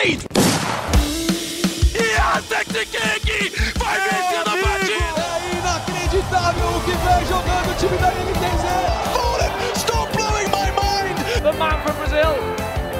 [0.00, 0.24] Wade!
[1.92, 2.72] Yasek
[3.20, 5.24] King vai vencendo a partida!
[5.36, 8.64] É inacreditável o que vem jogando o time da NTZ!
[9.12, 11.16] Fallen, stop blowing my mind!
[11.42, 12.34] The man from Brazil,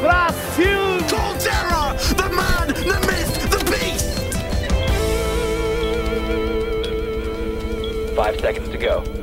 [0.02, 1.00] Brasil!
[1.08, 4.10] Colterra, the man, the myth, the beast!
[8.14, 9.19] Five seconds to go.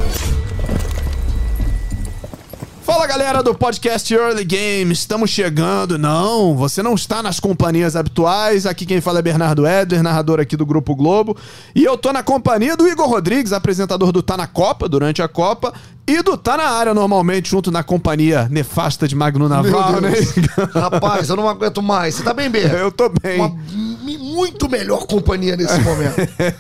[2.98, 6.00] Fala galera do podcast Early Game, estamos chegando.
[6.00, 8.66] Não, você não está nas companhias habituais.
[8.66, 11.38] Aqui quem fala é Bernardo Eder, narrador aqui do Grupo Globo.
[11.76, 15.28] E eu tô na companhia do Igor Rodrigues, apresentador do Tá na Copa, durante a
[15.28, 15.76] Copa.
[16.08, 20.14] E do Tá na área, normalmente, junto na companhia nefasta de Magno Naval, né?
[20.74, 22.16] Rapaz, eu não aguento mais.
[22.16, 22.64] Você tá bem, B?
[22.66, 23.40] Eu tô bem.
[23.40, 23.56] Uma
[24.16, 26.16] muito melhor companhia nesse momento.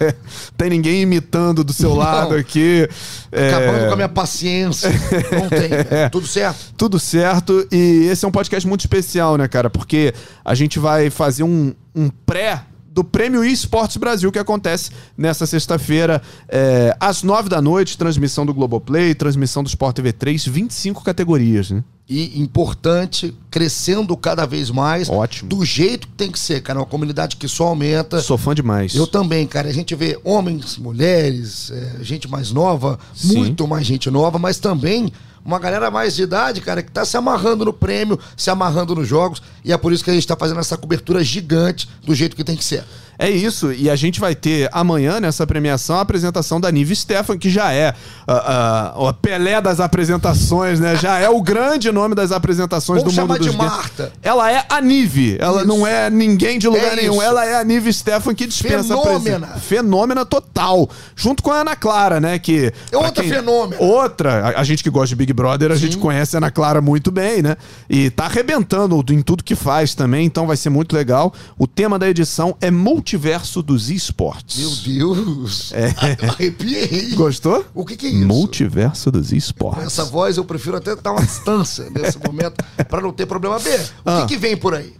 [0.58, 1.98] Tem ninguém imitando do seu Não.
[1.98, 2.90] lado aqui.
[3.32, 4.90] É, Acabando com a minha paciência.
[4.90, 5.70] Não tem.
[5.70, 6.10] velho.
[6.12, 6.73] Tudo certo?
[6.76, 7.68] Tudo certo.
[7.72, 9.70] E esse é um podcast muito especial, né, cara?
[9.70, 12.64] Porque a gente vai fazer um, um pré
[12.98, 18.56] do Prêmio eSports Brasil, que acontece nessa sexta-feira, é, às nove da noite, transmissão do
[18.56, 21.84] Globoplay, transmissão do Sport TV 3, 25 categorias, né?
[22.09, 25.09] E importante, crescendo cada vez mais.
[25.09, 25.48] Ótimo.
[25.48, 26.80] Do jeito que tem que ser, cara.
[26.80, 28.20] Uma comunidade que só aumenta.
[28.20, 28.95] Sou fã demais.
[28.95, 29.70] Eu também, cara.
[29.70, 33.38] A gente vê homens, mulheres, é, gente mais nova, Sim.
[33.38, 35.11] muito mais gente nova, mas também
[35.48, 39.08] uma galera mais de idade, cara, que tá se amarrando no prêmio, se amarrando nos
[39.08, 39.42] jogos.
[39.64, 42.44] E é por isso que a gente tá fazendo essa cobertura gigante do jeito que
[42.44, 42.84] tem que ser.
[43.20, 47.38] É isso, e a gente vai ter amanhã nessa premiação a apresentação da Nive Stefan,
[47.38, 47.94] que já é
[48.28, 50.96] ah, ah, o Pelé das apresentações, né?
[50.96, 53.72] Já é o grande nome das apresentações Vamos do mundo dos de games.
[53.73, 54.12] Marta.
[54.22, 55.68] Ela é a Nive, ela Isso.
[55.68, 57.22] não é ninguém de lugar É nenhum, isso.
[57.23, 59.48] ela é a Nive Stefan que dispensa a Fenômena.
[59.48, 60.90] presen- Fenômena total.
[61.16, 62.38] Junto com a Ana Clara, né?
[62.40, 63.82] Que, É outra pra fenômena.
[63.82, 66.82] Outra, a, a gente que gosta de Big Brother, a gente conhece a Ana Clara
[66.82, 67.56] muito bem, né?
[67.90, 71.34] E tá arrebentando em tudo que faz também, então vai ser muito legal.
[71.58, 72.70] O tema da edição é
[73.08, 74.58] Multiverso dos Esportes.
[74.58, 75.72] Meu Deus.
[75.72, 75.95] É.
[76.27, 77.11] Arrepiei.
[77.16, 77.66] Gostou?
[77.73, 78.27] O que, que é isso?
[78.27, 79.86] Multiverso dos Esportes.
[79.86, 83.58] Essa voz eu prefiro até dar uma distância nesse momento pra não ter problema.
[83.59, 84.21] B, o Ah.
[84.27, 84.93] que, que vem por aí?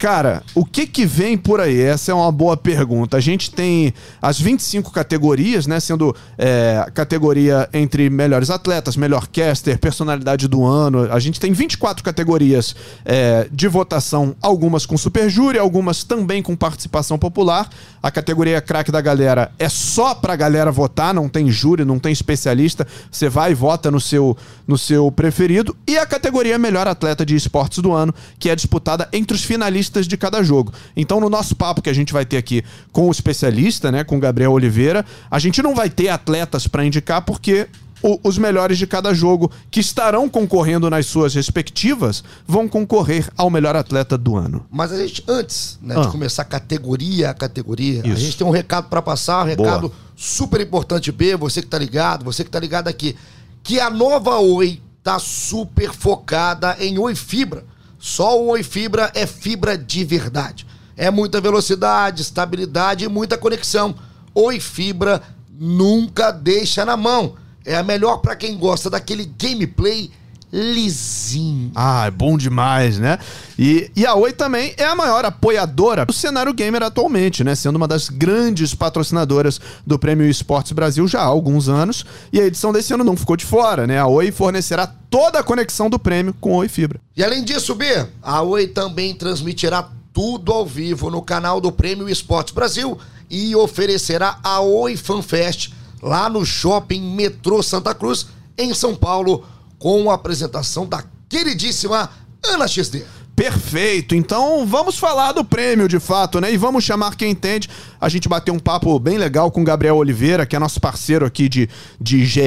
[0.00, 1.78] Cara, o que que vem por aí?
[1.78, 3.18] Essa é uma boa pergunta.
[3.18, 5.78] A gente tem as 25 categorias, né?
[5.78, 11.12] Sendo é, categoria entre melhores atletas, melhor caster, personalidade do ano.
[11.12, 12.74] A gente tem 24 categorias
[13.04, 17.68] é, de votação, algumas com super júri, algumas também com participação popular.
[18.02, 22.10] A categoria craque da galera é só pra galera votar, não tem júri, não tem
[22.10, 22.86] especialista.
[23.10, 24.34] Você vai e vota no seu,
[24.66, 25.76] no seu preferido.
[25.86, 29.89] E a categoria melhor atleta de esportes do ano, que é disputada entre os finalistas
[30.06, 30.72] de cada jogo.
[30.96, 32.62] Então, no nosso papo que a gente vai ter aqui
[32.92, 36.84] com o especialista, né, com o Gabriel Oliveira, a gente não vai ter atletas pra
[36.84, 37.66] indicar porque
[38.02, 43.50] o- os melhores de cada jogo que estarão concorrendo nas suas respectivas vão concorrer ao
[43.50, 44.64] melhor atleta do ano.
[44.70, 46.00] Mas a gente, antes né, Ah.
[46.00, 48.16] de começar categoria a categoria, a Isso.
[48.20, 49.92] gente tem um recado pra passar, um recado Boa.
[50.16, 53.14] super importante, B, você que tá ligado, você que tá ligado aqui,
[53.62, 57.64] que a nova Oi tá super focada em Oi Fibra.
[58.00, 60.66] Só o Oi Fibra é fibra de verdade.
[60.96, 63.94] É muita velocidade, estabilidade e muita conexão.
[64.34, 67.34] Oi Fibra nunca deixa na mão.
[67.62, 70.10] É a melhor pra quem gosta daquele gameplay
[70.52, 71.70] lisinho.
[71.74, 73.18] Ah, é bom demais, né?
[73.58, 77.54] E, e a Oi também é a maior apoiadora do cenário gamer atualmente, né?
[77.54, 82.04] Sendo uma das grandes patrocinadoras do Prêmio Esportes Brasil já há alguns anos.
[82.32, 83.98] E a edição desse ano não ficou de fora, né?
[83.98, 87.00] A Oi fornecerá toda a conexão do prêmio com Oi Fibra.
[87.16, 92.08] E além disso, B, a Oi também transmitirá tudo ao vivo no canal do Prêmio
[92.08, 92.98] Esportes Brasil
[93.30, 95.70] e oferecerá a Oi Fan Fest
[96.02, 99.44] lá no Shopping Metrô Santa Cruz, em São Paulo,
[99.80, 102.08] com a apresentação da queridíssima
[102.46, 103.02] Ana XD.
[103.34, 106.52] Perfeito, então vamos falar do prêmio de fato, né?
[106.52, 107.70] E vamos chamar quem entende.
[107.98, 111.24] A gente bateu um papo bem legal com o Gabriel Oliveira, que é nosso parceiro
[111.24, 111.66] aqui de,
[111.98, 112.40] de GE.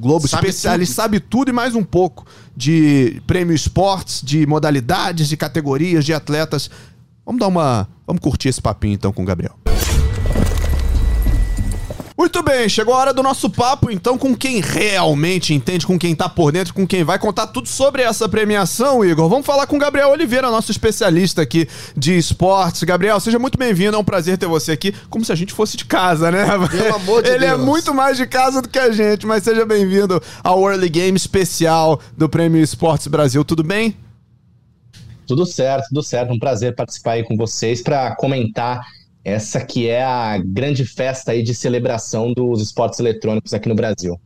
[0.00, 1.02] Globo, Sabe especialista, tudo.
[1.02, 2.24] sabe tudo e mais um pouco
[2.56, 6.70] de prêmio esportes, de modalidades, de categorias, de atletas.
[7.26, 7.86] Vamos dar uma.
[8.06, 9.67] Vamos curtir esse papinho então com o Gabriel.
[12.18, 16.16] Muito bem, chegou a hora do nosso papo, então, com quem realmente entende, com quem
[16.16, 19.28] tá por dentro, com quem vai contar tudo sobre essa premiação, Igor.
[19.28, 22.82] Vamos falar com o Gabriel Oliveira, nosso especialista aqui de esportes.
[22.82, 25.76] Gabriel, seja muito bem-vindo, é um prazer ter você aqui, como se a gente fosse
[25.76, 26.44] de casa, né?
[26.68, 27.60] Pelo amor de Ele é Deus.
[27.60, 32.00] muito mais de casa do que a gente, mas seja bem-vindo ao Early Game especial
[32.16, 33.96] do Prêmio Esportes Brasil, tudo bem?
[35.24, 36.32] Tudo certo, tudo certo.
[36.32, 38.80] Um prazer participar aí com vocês para comentar
[39.28, 44.18] essa que é a grande festa aí de celebração dos esportes eletrônicos aqui no Brasil.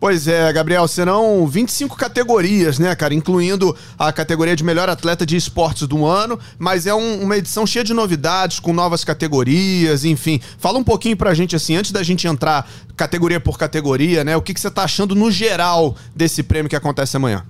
[0.00, 3.12] Pois é, Gabriel, serão 25 categorias, né, cara?
[3.12, 7.66] Incluindo a categoria de melhor atleta de esportes do ano, mas é um, uma edição
[7.66, 10.40] cheia de novidades, com novas categorias, enfim.
[10.56, 12.66] Fala um pouquinho pra gente, assim, antes da gente entrar
[12.96, 14.34] categoria por categoria, né?
[14.38, 17.44] O que, que você tá achando no geral desse prêmio que acontece amanhã?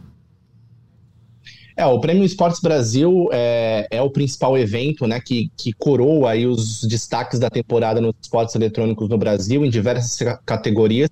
[1.81, 6.47] É, o Prêmio Esportes Brasil é, é, o principal evento né, que, que coroa aí
[6.47, 11.09] os destaques da temporada nos esportes eletrônicos no Brasil, em diversas categorias.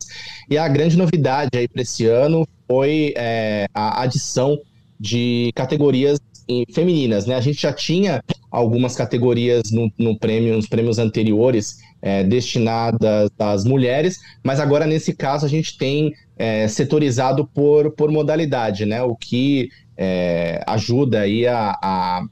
[0.50, 4.58] E a grande novidade para esse ano foi é, a adição
[5.00, 6.20] de categorias
[6.74, 7.24] femininas.
[7.24, 7.34] Né?
[7.34, 13.64] A gente já tinha algumas categorias no, no prêmio, nos prêmios anteriores é, destinadas às
[13.64, 19.02] mulheres, mas agora nesse caso a gente tem é, setorizado por, por modalidade, né?
[19.02, 22.24] O que é, ajuda aí a, a,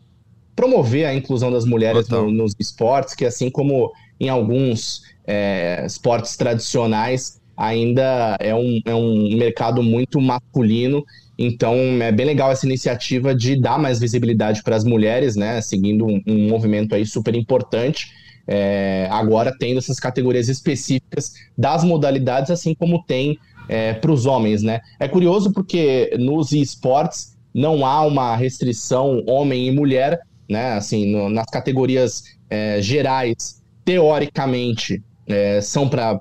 [0.55, 6.37] promover a inclusão das mulheres no, nos esportes, que assim como em alguns é, esportes
[6.37, 11.05] tradicionais, ainda é um, é um mercado muito masculino.
[11.39, 15.61] Então é bem legal essa iniciativa de dar mais visibilidade para as mulheres, né?
[15.61, 18.11] Seguindo um, um movimento aí super importante.
[18.49, 23.39] É, agora tendo essas categorias específicas das modalidades, assim como tem
[23.69, 24.81] é, para os homens, né?
[25.01, 30.75] É curioso porque nos esportes não há uma restrição homem e mulher, né?
[30.75, 36.21] Assim, no, nas categorias é, gerais, teoricamente, é, são para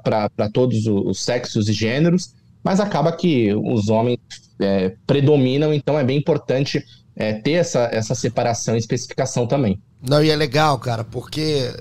[0.52, 2.34] todos os sexos e gêneros,
[2.64, 4.18] mas acaba que os homens
[4.60, 6.84] é, predominam, então é bem importante
[7.16, 9.80] é, ter essa, essa separação e especificação também.
[10.02, 11.72] Não, e é legal, cara, porque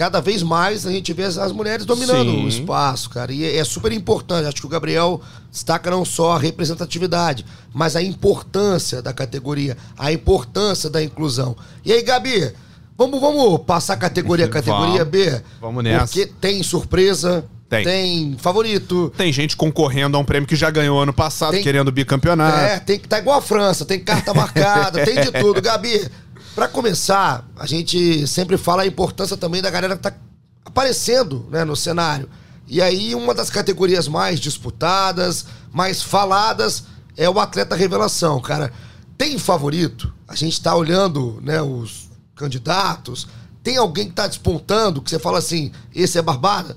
[0.00, 2.44] cada vez mais a gente vê as mulheres dominando Sim.
[2.46, 3.30] o espaço, cara.
[3.30, 4.46] E é super importante.
[4.46, 5.20] Acho que o Gabriel
[5.52, 11.54] destaca não só a representatividade, mas a importância da categoria, a importância da inclusão.
[11.84, 12.50] E aí, Gabi,
[12.96, 15.42] vamos, vamos passar categoria a categoria vamos, B?
[15.60, 16.06] Vamos nessa.
[16.06, 17.44] Porque tem surpresa.
[17.68, 17.84] Tem.
[17.84, 18.36] tem.
[18.38, 19.12] favorito.
[19.18, 22.58] Tem gente concorrendo a um prêmio que já ganhou ano passado, tem, querendo bicampeonato.
[22.58, 25.60] É, tem que tá igual a França, tem carta marcada, tem de tudo.
[25.60, 26.08] Gabi,
[26.54, 30.14] para começar, a gente sempre fala a importância também da galera que tá
[30.64, 32.28] aparecendo né, no cenário.
[32.66, 36.84] E aí, uma das categorias mais disputadas, mais faladas,
[37.16, 38.72] é o atleta revelação, cara.
[39.18, 40.12] Tem favorito?
[40.26, 43.26] A gente tá olhando né, os candidatos.
[43.62, 46.76] Tem alguém que tá despontando, que você fala assim, esse é barbada?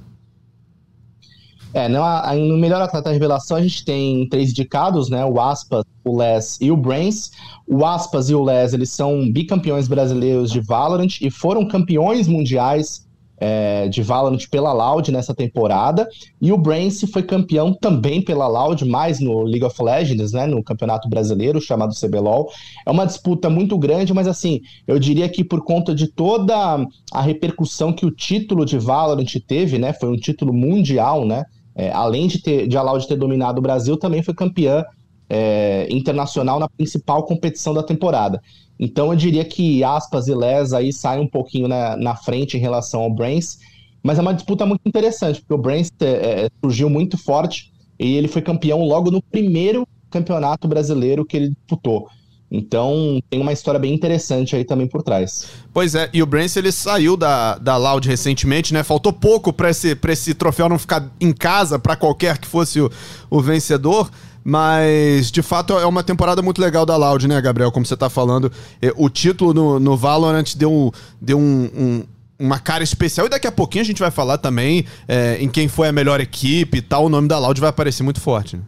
[1.73, 1.99] É, no,
[2.47, 5.25] no melhor atleta revelação a gente tem três indicados, né?
[5.25, 7.31] O Aspas, o Les e o Brains.
[7.67, 13.07] O Aspas e o Les, eles são bicampeões brasileiros de Valorant e foram campeões mundiais
[13.43, 16.07] é, de Valorant pela Loud nessa temporada.
[16.41, 20.45] E o Brains foi campeão também pela Loud, mais no League of Legends, né?
[20.45, 22.49] No campeonato brasileiro chamado CBLOL.
[22.85, 27.21] É uma disputa muito grande, mas assim, eu diria que por conta de toda a
[27.21, 29.91] repercussão que o título de Valorant teve, né?
[29.91, 31.43] Foi um título mundial, né?
[31.75, 34.83] É, além de, ter, de a Loud ter dominado o Brasil, também foi campeã
[35.29, 38.41] é, internacional na principal competição da temporada.
[38.79, 42.59] Então eu diria que Aspas e Les aí saem um pouquinho na, na frente em
[42.59, 43.57] relação ao Brains,
[44.01, 48.15] mas é uma disputa muito interessante, porque o Brains é, é surgiu muito forte e
[48.15, 52.07] ele foi campeão logo no primeiro campeonato brasileiro que ele disputou.
[52.55, 55.47] Então, tem uma história bem interessante aí também por trás.
[55.73, 58.83] Pois é, e o Brance ele saiu da, da Loud recentemente, né?
[58.83, 62.79] Faltou pouco para esse, pra esse troféu não ficar em casa para qualquer que fosse
[62.79, 62.91] o,
[63.27, 64.11] o vencedor.
[64.43, 67.71] Mas, de fato, é uma temporada muito legal da Loud, né, Gabriel?
[67.71, 68.51] Como você tá falando.
[68.79, 72.03] É, o título no, no Valorant deu, deu um, um
[72.37, 73.25] uma cara especial.
[73.25, 76.21] E daqui a pouquinho a gente vai falar também é, em quem foi a melhor
[76.21, 77.05] equipe e tal.
[77.05, 78.57] O nome da Loud vai aparecer muito forte.
[78.57, 78.63] Né?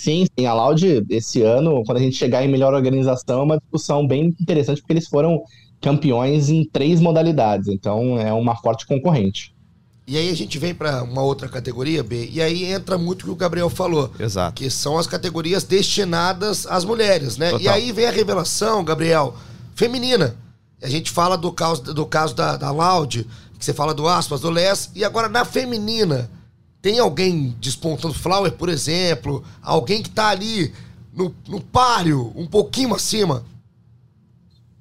[0.00, 0.46] Sim, sim.
[0.46, 4.34] A Loud, esse ano, quando a gente chegar em melhor organização, é uma discussão bem
[4.40, 5.42] interessante, porque eles foram
[5.78, 7.68] campeões em três modalidades.
[7.68, 9.54] Então, é uma forte concorrente.
[10.06, 13.24] E aí a gente vem para uma outra categoria, B, e aí entra muito o
[13.26, 14.10] que o Gabriel falou.
[14.18, 14.54] Exato.
[14.54, 17.50] Que são as categorias destinadas às mulheres, né?
[17.50, 17.62] Total.
[17.62, 19.34] E aí vem a revelação, Gabriel,
[19.74, 20.34] feminina.
[20.82, 23.26] A gente fala do caso, do caso da, da Loud,
[23.58, 26.30] que você fala do Aspas, do Les, e agora na feminina
[26.82, 29.44] tem alguém despontando Flower, por exemplo?
[29.62, 30.72] Alguém que tá ali
[31.12, 33.44] no, no páreo, um pouquinho acima?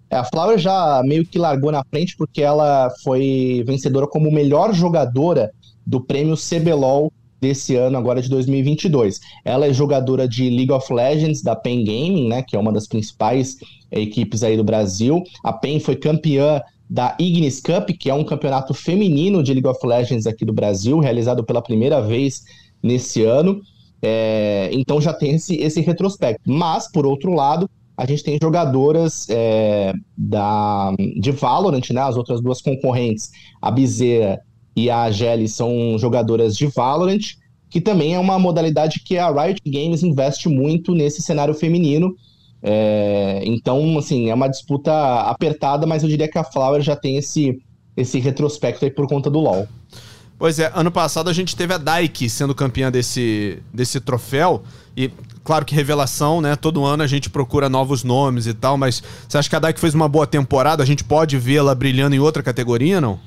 [0.10, 4.74] É, a Flower já meio que largou na frente porque ela foi vencedora como melhor
[4.74, 5.52] jogadora
[5.86, 9.20] do prêmio CBLOL desse ano, agora de 2022.
[9.46, 12.88] Ela é jogadora de League of Legends da PEN Gaming, né, que é uma das
[12.88, 13.58] principais
[13.92, 15.24] equipes aí do Brasil.
[15.44, 19.86] A PEN foi campeã da Ignis Cup, que é um campeonato feminino de League of
[19.86, 22.44] Legends aqui do Brasil, realizado pela primeira vez
[22.82, 23.62] nesse ano.
[24.02, 26.50] É, então já tem esse, esse retrospecto.
[26.50, 32.02] Mas, por outro lado, a gente tem jogadoras é, da, de Valorant, né?
[32.02, 33.30] As outras duas concorrentes,
[33.62, 34.40] a Bizerra
[34.76, 37.20] e a Gelli, são jogadoras de Valorant.
[37.70, 42.16] que também é uma modalidade que a Riot Games investe muito nesse cenário feminino.
[42.62, 47.18] É, então, assim, é uma disputa apertada, mas eu diria que a Flower já tem
[47.18, 47.62] esse,
[47.96, 49.68] esse retrospecto aí por conta do LoL.
[50.38, 54.64] Pois é, ano passado a gente teve a Dyke sendo campeã desse, desse troféu.
[54.96, 55.12] E,
[55.44, 56.56] claro que revelação, né?
[56.56, 59.80] Todo ano a gente procura novos nomes e tal, mas você acha que a Dyke
[59.80, 60.82] fez uma boa temporada?
[60.82, 63.20] A gente pode vê-la brilhando em outra categoria, não?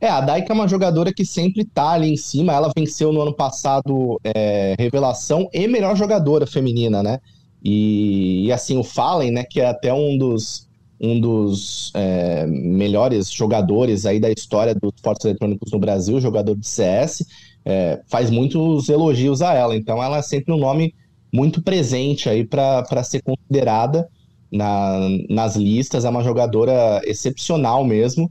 [0.00, 2.52] É, a Daika é uma jogadora que sempre tá ali em cima.
[2.52, 7.18] Ela venceu no ano passado é, revelação e melhor jogadora feminina, né?
[7.62, 10.68] E, e, assim, o Fallen, né, que é até um dos,
[11.00, 16.66] um dos é, melhores jogadores aí da história dos esportes eletrônicos no Brasil, jogador de
[16.66, 17.24] CS,
[17.64, 19.74] é, faz muitos elogios a ela.
[19.74, 20.94] Então ela é sempre um nome
[21.32, 24.08] muito presente aí para ser considerada
[24.52, 26.04] na, nas listas.
[26.04, 28.30] É uma jogadora excepcional mesmo.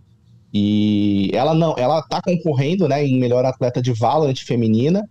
[0.57, 5.05] E ela não, ela tá concorrendo, né, em melhor atleta de Valorant feminina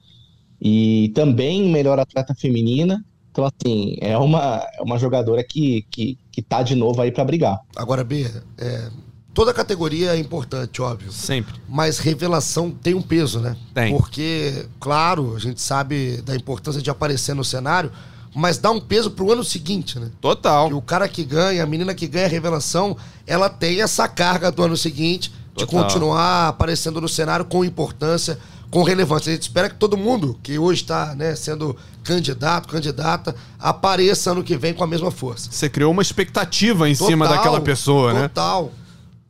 [0.59, 3.05] e também em melhor atleta feminina.
[3.31, 7.27] Então, assim, é uma, é uma jogadora que, que, que tá de novo aí para
[7.27, 7.61] brigar.
[7.77, 8.89] Agora, B, é,
[9.35, 11.13] toda categoria é importante, óbvio.
[11.13, 11.57] Sempre.
[11.69, 13.55] Mas revelação tem um peso, né?
[13.75, 13.95] Tem.
[13.95, 17.93] Porque, claro, a gente sabe da importância de aparecer no cenário,
[18.35, 20.11] mas dá um peso pro ano seguinte, né?
[20.21, 20.69] Total.
[20.71, 24.50] E o cara que ganha, a menina que ganha a revelação, ela tem essa carga
[24.50, 25.85] do ano seguinte de Total.
[25.85, 28.38] continuar aparecendo no cenário com importância,
[28.71, 29.31] com relevância.
[29.31, 34.43] A gente espera que todo mundo que hoje está né, sendo candidato, candidata, apareça ano
[34.43, 35.49] que vem com a mesma força.
[35.53, 38.23] Você criou uma expectativa em cima Total, daquela pessoa, né?
[38.23, 38.73] Total.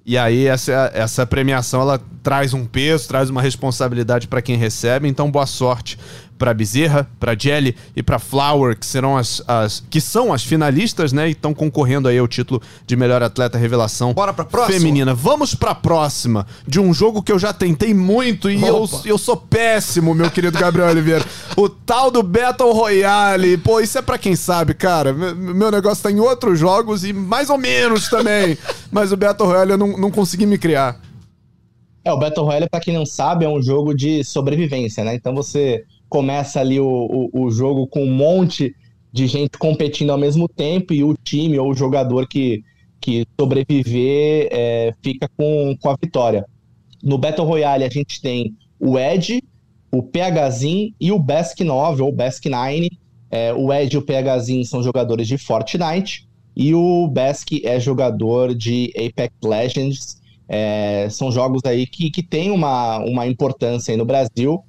[0.06, 5.08] E aí essa, essa premiação ela traz um peso, traz uma responsabilidade para quem recebe.
[5.08, 5.98] Então boa sorte
[6.38, 11.12] para Bezerra, para Jelly e para Flower, que serão as, as que são as finalistas,
[11.12, 11.28] né?
[11.28, 14.78] E estão concorrendo aí ao título de melhor atleta revelação Bora pra próxima?
[14.78, 15.14] feminina.
[15.14, 19.36] Vamos pra próxima de um jogo que eu já tentei muito e eu, eu sou
[19.36, 21.24] péssimo, meu querido Gabriel Oliveira.
[21.56, 23.56] O tal do Battle Royale.
[23.58, 25.12] Pô, isso é pra quem sabe, cara.
[25.12, 28.58] Me- Meu negócio tá em outros jogos e mais ou menos também.
[28.90, 31.00] Mas o Battle Royale eu não, não consegui me criar.
[32.04, 35.14] É, o Battle Royale, pra quem não sabe, é um jogo de sobrevivência, né?
[35.14, 35.84] Então você
[36.14, 36.86] começa ali o,
[37.32, 38.72] o, o jogo com um monte
[39.12, 42.62] de gente competindo ao mesmo tempo e o time ou o jogador que,
[43.00, 46.46] que sobreviver é, fica com, com a vitória.
[47.02, 49.42] No Battle Royale a gente tem o Ed,
[49.90, 52.88] o PHZin e o Bask 9 ou Bask 9.
[53.28, 58.54] É, o Ed e o PHZin são jogadores de Fortnite e o Bask é jogador
[58.54, 60.22] de Apex Legends.
[60.48, 64.62] É, são jogos aí que, que têm uma, uma importância no Brasil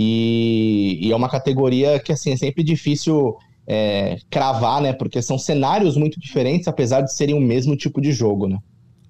[0.00, 3.36] e, e é uma categoria que assim é sempre difícil
[3.66, 4.92] é, cravar, né?
[4.92, 8.58] Porque são cenários muito diferentes, apesar de serem o mesmo tipo de jogo, né?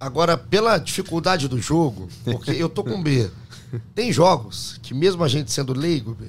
[0.00, 3.28] Agora, pela dificuldade do jogo, porque eu tô com B,
[3.94, 6.24] tem jogos que mesmo a gente sendo leigo, B,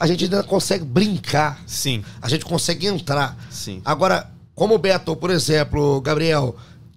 [0.00, 3.38] a gente ainda consegue brincar, Sim, a gente consegue entrar.
[3.52, 3.80] sim.
[3.84, 6.56] Agora, como o Beto, por exemplo, Gabriel,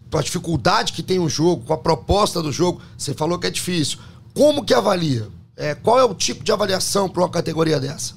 [0.09, 3.45] com a dificuldade que tem o jogo, com a proposta do jogo, você falou que
[3.45, 3.99] é difícil.
[4.33, 5.27] Como que avalia?
[5.57, 8.15] É, qual é o tipo de avaliação para uma categoria dessa?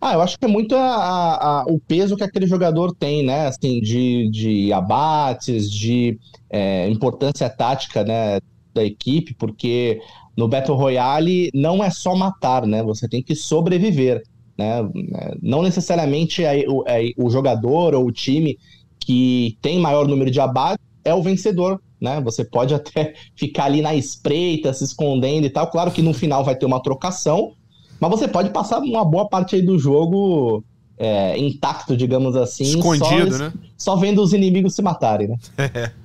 [0.00, 3.24] Ah, eu acho que é muito a- a- a- o peso que aquele jogador tem,
[3.24, 3.46] né?
[3.46, 6.18] Assim, de, de abates, de
[6.50, 8.38] é, importância tática, né,
[8.74, 10.00] da equipe, porque
[10.36, 12.82] no Battle Royale não é só matar, né?
[12.82, 14.22] Você tem que sobreviver,
[14.58, 14.76] né?
[15.40, 18.58] Não necessariamente é o, é o jogador ou o time
[18.98, 22.20] que tem maior número de abates é o vencedor, né?
[22.22, 25.68] Você pode até ficar ali na espreita, se escondendo e tal.
[25.70, 27.52] Claro que no final vai ter uma trocação,
[28.00, 30.64] mas você pode passar uma boa parte aí do jogo
[30.98, 32.64] é, intacto, digamos assim.
[32.64, 33.52] Escondido, só, né?
[33.78, 35.38] Só vendo os inimigos se matarem, né?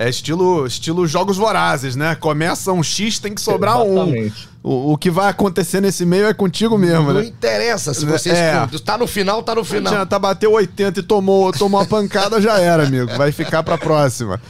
[0.00, 2.14] É estilo, estilo jogos vorazes, né?
[2.14, 3.94] Começa um X, tem que sobrar um.
[3.94, 4.48] Exatamente.
[4.62, 7.26] O, o que vai acontecer nesse meio é contigo mesmo, Não né?
[7.26, 8.54] interessa se você É.
[8.54, 8.80] esconde.
[8.80, 9.92] Tá no final, tá no final.
[9.92, 13.08] Já tá bateu 80 e tomou, tomou a pancada, já era, amigo.
[13.16, 14.40] Vai ficar pra próxima.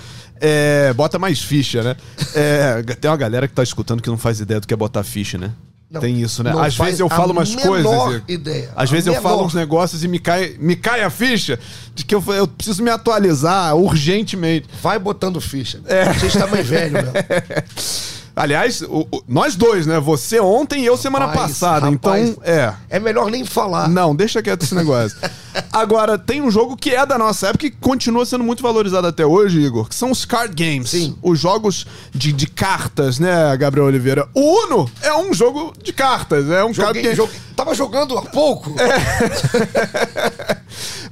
[0.40, 1.96] É, bota mais ficha, né?
[2.34, 5.02] É, tem uma galera que tá escutando que não faz ideia do que é botar
[5.02, 5.52] ficha, né?
[5.90, 6.52] Não, tem isso, né?
[6.58, 8.22] Às vezes eu falo umas menor coisas.
[8.28, 8.70] Ideia.
[8.76, 9.46] Às vezes eu falo menor.
[9.46, 11.58] uns negócios e me cai, me cai a ficha
[11.94, 14.68] de que eu, eu preciso me atualizar urgentemente.
[14.82, 15.80] Vai botando ficha.
[15.86, 16.02] É.
[16.02, 17.12] A gente tá mais velho, meu.
[18.38, 19.98] Aliás, o- o- nós dois, né?
[20.00, 21.90] Você ontem e eu semana Rapaz, passada.
[21.90, 22.28] rapaz.
[22.30, 22.72] então, é.
[22.88, 23.88] É melhor nem falar.
[23.88, 25.18] Não, deixa quieto esse negócio.
[25.72, 29.26] Agora, tem um jogo que é da nossa época e continua sendo muito valorizado até
[29.26, 30.90] hoje, Igor, que são os card games.
[30.90, 31.16] Sim.
[31.22, 34.28] Os jogos de, de cartas, né, Gabriel Oliveira?
[34.34, 37.14] O Uno é um jogo de cartas, é um card Joguei, game.
[37.16, 38.72] joguei- tava jogando há pouco.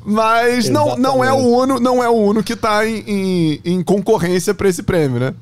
[0.05, 3.83] Mas não, não é o Uno, não é o Uno que tá em, em, em
[3.83, 5.35] concorrência pra esse prêmio, né?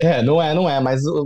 [0.00, 1.24] É, não é, não é, mas o,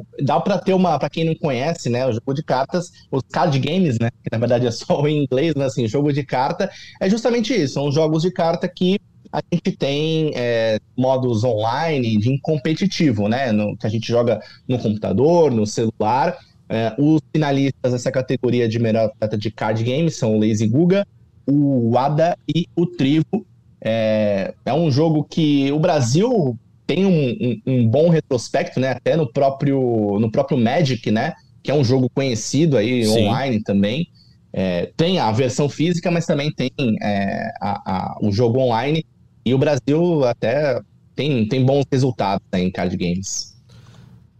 [0.00, 3.22] o- dá pra ter uma, pra quem não conhece, né, o jogo de cartas, os
[3.32, 6.68] card games, né, que na verdade é só em inglês, mas assim, jogo de carta
[7.00, 8.98] é justamente isso, são jogos de carta que
[9.32, 14.78] a gente tem é, modos online de competitivo, né, no- que a gente joga no
[14.78, 16.36] computador, no celular.
[16.68, 21.04] É, os finalistas dessa categoria de melhor atleta de card games são o Lazy Guga,
[21.46, 23.44] o Wada e o Trivo.
[23.82, 26.56] É, é um jogo que o Brasil
[26.92, 28.90] tem um, um- um bom retrospecto, né?
[28.90, 31.34] Até no próprio, no próprio Magic, né?
[31.62, 33.28] Que é um jogo conhecido aí Sim.
[33.28, 34.08] online também.
[34.52, 39.04] É, tem a versão física, mas também tem é, a- a- o jogo online.
[39.46, 40.80] E o Brasil até
[41.14, 43.49] tem, tem bons resultados né, em card games.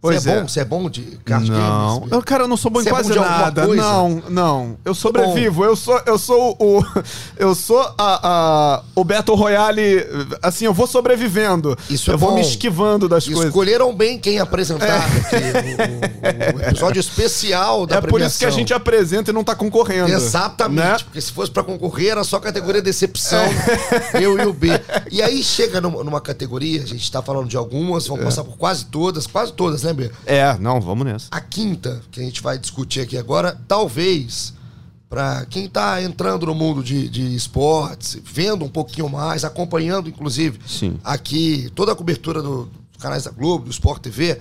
[0.01, 0.39] Pois você é, é.
[0.41, 0.47] bom?
[0.47, 2.11] Você é bom de card não, games?
[2.11, 3.67] eu, cara, eu não sou bom em Você é bom quase nada.
[3.67, 4.77] Não, não.
[4.83, 5.63] Eu sobrevivo.
[5.63, 6.83] Eu sou, eu sou o,
[7.37, 10.03] eu sou a, a- o Beto Royale.
[10.41, 11.77] Assim, eu vou sobrevivendo.
[11.87, 12.35] Isso é eu vou bom.
[12.37, 13.45] me esquivando das coisas.
[13.45, 18.45] Escolheram bem quem apresentar aqui, o, o- o episódio especial da É por isso que
[18.45, 18.51] a premiação.
[18.51, 20.09] gente apresenta e não tá concorrendo.
[20.11, 20.97] Exatamente, né?
[21.03, 23.43] porque se fosse pra concorrer era só categoria decepção,
[24.19, 24.69] eu e o B.
[25.11, 28.55] E aí chega numa, numa categoria, a gente tá falando de algumas, vamos passar por
[28.57, 30.11] quase todas, quase todas, né, B?
[30.25, 31.27] É, não, vamos nessa.
[31.31, 34.53] A quinta, que a gente vai discutir aqui agora, talvez,
[35.09, 40.59] pra quem tá entrando no mundo de, de esportes, vendo um pouquinho mais, acompanhando, inclusive,
[40.65, 40.97] Sim.
[41.03, 44.39] aqui toda a cobertura do- dos canais da Globo, do Sport TV,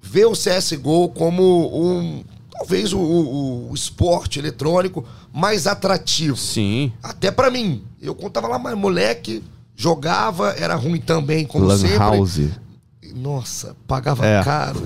[0.00, 1.42] vê o CSGO como
[1.74, 2.24] um.
[2.58, 6.36] Talvez o, o- o esporte eletrônico mais atrativo.
[6.38, 6.90] Sim.
[7.02, 7.84] Até pra mim.
[8.00, 9.42] Eu contava lá, mas moleque,
[9.76, 11.98] jogava, era ruim também, como Lan sempre.
[11.98, 12.40] House.
[13.16, 14.44] Nossa, pagava É.
[14.44, 14.82] caro.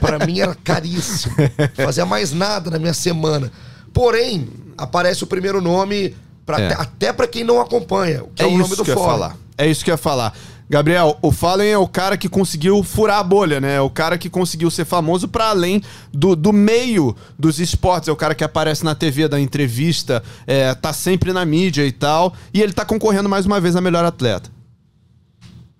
[0.00, 1.34] Pra mim era caríssimo.
[1.74, 3.50] Fazia mais nada na minha semana.
[3.92, 6.14] Porém, aparece o primeiro nome,
[6.44, 6.72] pra, É.
[6.74, 9.36] até, pra quem não acompanha, que é, É, o nome isso do falar.
[9.56, 10.34] É isso que eu ia falar.
[10.68, 13.76] Gabriel, o Fallen é o cara que conseguiu furar a bolha, né?
[13.76, 18.08] É o cara que conseguiu ser famoso pra além do, do meio dos esportes.
[18.08, 21.92] É o cara que aparece na TV, da entrevista, é, tá sempre na mídia e
[21.92, 22.32] tal.
[22.54, 24.50] E ele tá concorrendo mais uma vez a melhor atleta.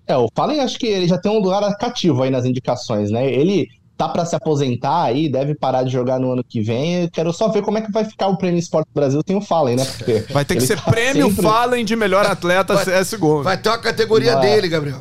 [0.07, 3.31] É, o Fallen acho que ele já tem um lugar cativo aí nas indicações, né?
[3.31, 7.03] Ele tá pra se aposentar aí, deve parar de jogar no ano que vem.
[7.03, 9.41] Eu quero só ver como é que vai ficar o Prêmio Esporte Brasil sem o
[9.41, 9.85] Fallen, né?
[9.85, 13.43] Porque Vai ter que ser tá prêmio sempre- Fallen de melhor atleta CSGO.
[13.43, 14.41] Vai ter uma categoria Vai.
[14.49, 14.99] dele, Gabriel.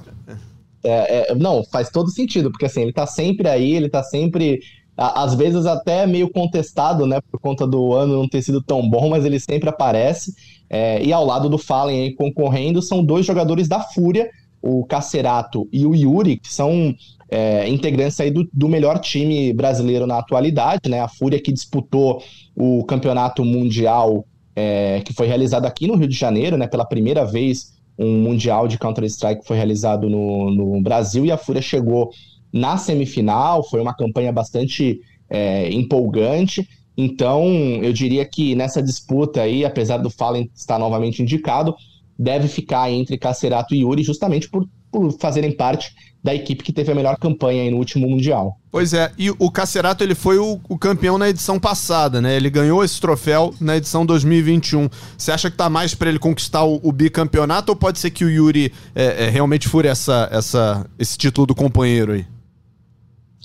[0.84, 4.60] É, é, não, faz todo sentido, porque assim, ele tá sempre aí, ele tá sempre,
[4.96, 8.88] a- às vezes até meio contestado, né, por conta do ano não ter sido tão
[8.88, 10.34] bom, mas ele sempre aparece.
[10.68, 14.28] É, e ao lado do Fallen aí concorrendo são dois jogadores da Fúria,
[14.62, 16.94] o Cacerato e o Yuri, que são
[17.28, 21.00] é, integrantes aí do, do melhor time brasileiro na atualidade, né?
[21.00, 22.22] A Fúria que disputou
[22.54, 26.66] o campeonato mundial é, que foi realizado aqui no Rio de Janeiro, né?
[26.66, 31.62] Pela primeira vez um mundial de Counter-Strike foi realizado no, no Brasil e a Fúria
[31.62, 32.10] chegou
[32.52, 36.68] na semifinal, foi uma campanha bastante é, empolgante.
[36.96, 37.46] Então,
[37.82, 41.74] eu diria que nessa disputa aí, apesar do Fallen estar novamente indicado,
[42.18, 46.92] deve ficar entre Cacerato e Yuri, justamente por, por fazerem parte da equipe que teve
[46.92, 48.56] a melhor campanha no último Mundial.
[48.70, 52.36] Pois é, e o Cacerato ele foi o, o campeão na edição passada, né?
[52.36, 54.88] Ele ganhou esse troféu na edição 2021.
[55.18, 58.24] Você acha que tá mais pra ele conquistar o, o bicampeonato ou pode ser que
[58.24, 62.24] o Yuri é, é, realmente fure essa, essa, esse título do companheiro aí?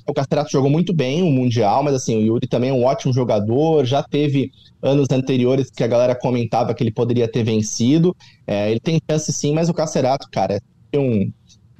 [0.10, 3.12] O Cacerato jogou muito bem o Mundial, mas assim, o Yuri também é um ótimo
[3.14, 8.16] jogador, já teve anos anteriores que a galera comentava que ele poderia ter vencido.
[8.46, 10.62] É, ele tem chance sim, mas o Cacerato, cara,
[10.94, 11.30] é um,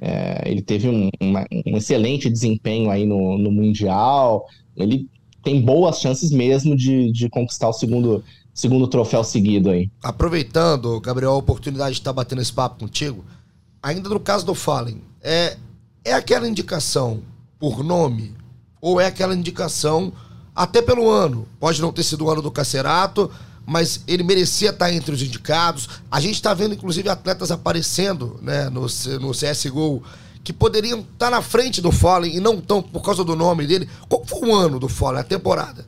[0.00, 4.44] é, ele teve um, uma- um excelente desempenho aí no, no Mundial.
[4.76, 5.08] Ele
[5.42, 9.88] tem boas chances mesmo de, de conquistar o segundo, segundo troféu seguido aí.
[10.02, 13.24] Aproveitando, Gabriel, a oportunidade de estar batendo esse papo contigo,
[13.82, 15.56] ainda no caso do Fallen, é,
[16.04, 17.22] é aquela indicação
[17.58, 18.34] por nome
[18.80, 20.12] ou é aquela indicação
[20.54, 21.46] até pelo ano?
[21.58, 23.30] Pode não ter sido o ano do Cacerato,
[23.66, 25.88] mas ele merecia estar entre os indicados.
[26.10, 28.86] A gente está vendo, inclusive, atletas aparecendo né, no,
[29.20, 30.02] no CSGO
[30.42, 33.88] que poderiam estar na frente do Fallen e não estão por causa do nome dele.
[34.08, 35.86] Qual foi o ano do Fallen, a temporada?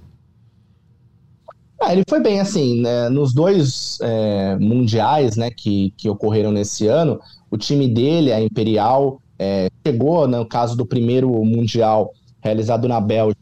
[1.80, 3.09] Ah, ele foi bem assim, né?
[3.09, 7.18] Nos dois é, mundiais, né, que, que ocorreram nesse ano,
[7.50, 13.40] o time dele, a Imperial, é, chegou, no caso do primeiro mundial realizado na Bélgica,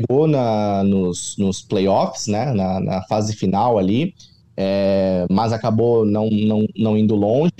[0.00, 4.14] chegou na, nos, nos playoffs, né, na, na fase final ali,
[4.56, 7.52] é, mas acabou não, não, não indo longe.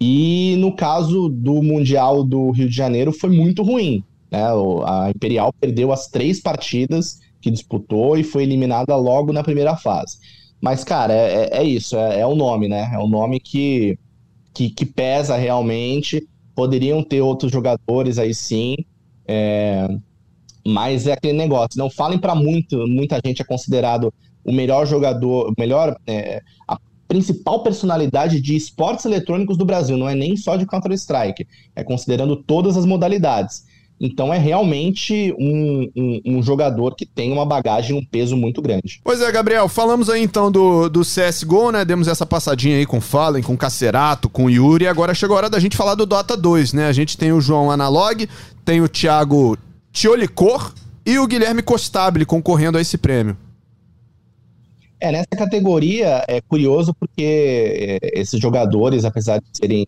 [0.00, 4.44] E no caso do mundial do Rio de Janeiro foi muito ruim, né?
[4.86, 10.16] A Imperial perdeu as três partidas que disputou e foi eliminada logo na primeira fase.
[10.60, 12.90] Mas, cara, é, é- é isso, é, é o nome, né?
[12.94, 13.98] É o nome que,
[14.54, 16.26] que, que pesa realmente.
[16.60, 18.76] Poderiam ter outros jogadores aí sim.
[19.26, 19.88] É,
[20.66, 24.12] mas é aquele negócio, não falem para muito, muita gente é considerado
[24.44, 30.14] o melhor jogador, melhor, é, a principal personalidade de esportes eletrônicos do Brasil, não é
[30.14, 33.64] nem só de Counter-Strike, é considerando todas as modalidades.
[34.00, 38.98] Então é realmente um, um, um, jogador que tem uma bagagem, um peso muito grande.
[39.04, 41.84] Pois é, Gabriel, falamos aí então do, do CSGO, né?
[41.84, 45.36] Demos essa passadinha aí com o Fallen, com o Cacerato, com o Yuri, agora chegou
[45.36, 46.86] a hora da gente falar do Dota 2, né?
[46.86, 48.26] A gente tem o João Analog,
[48.64, 49.58] tem o Thiago
[49.92, 50.72] Tiolicor
[51.04, 53.36] e o Guilherme Costabile concorrendo a esse prêmio.
[54.98, 59.86] É, nessa categoria é curioso porque é, esses jogadores, apesar de serem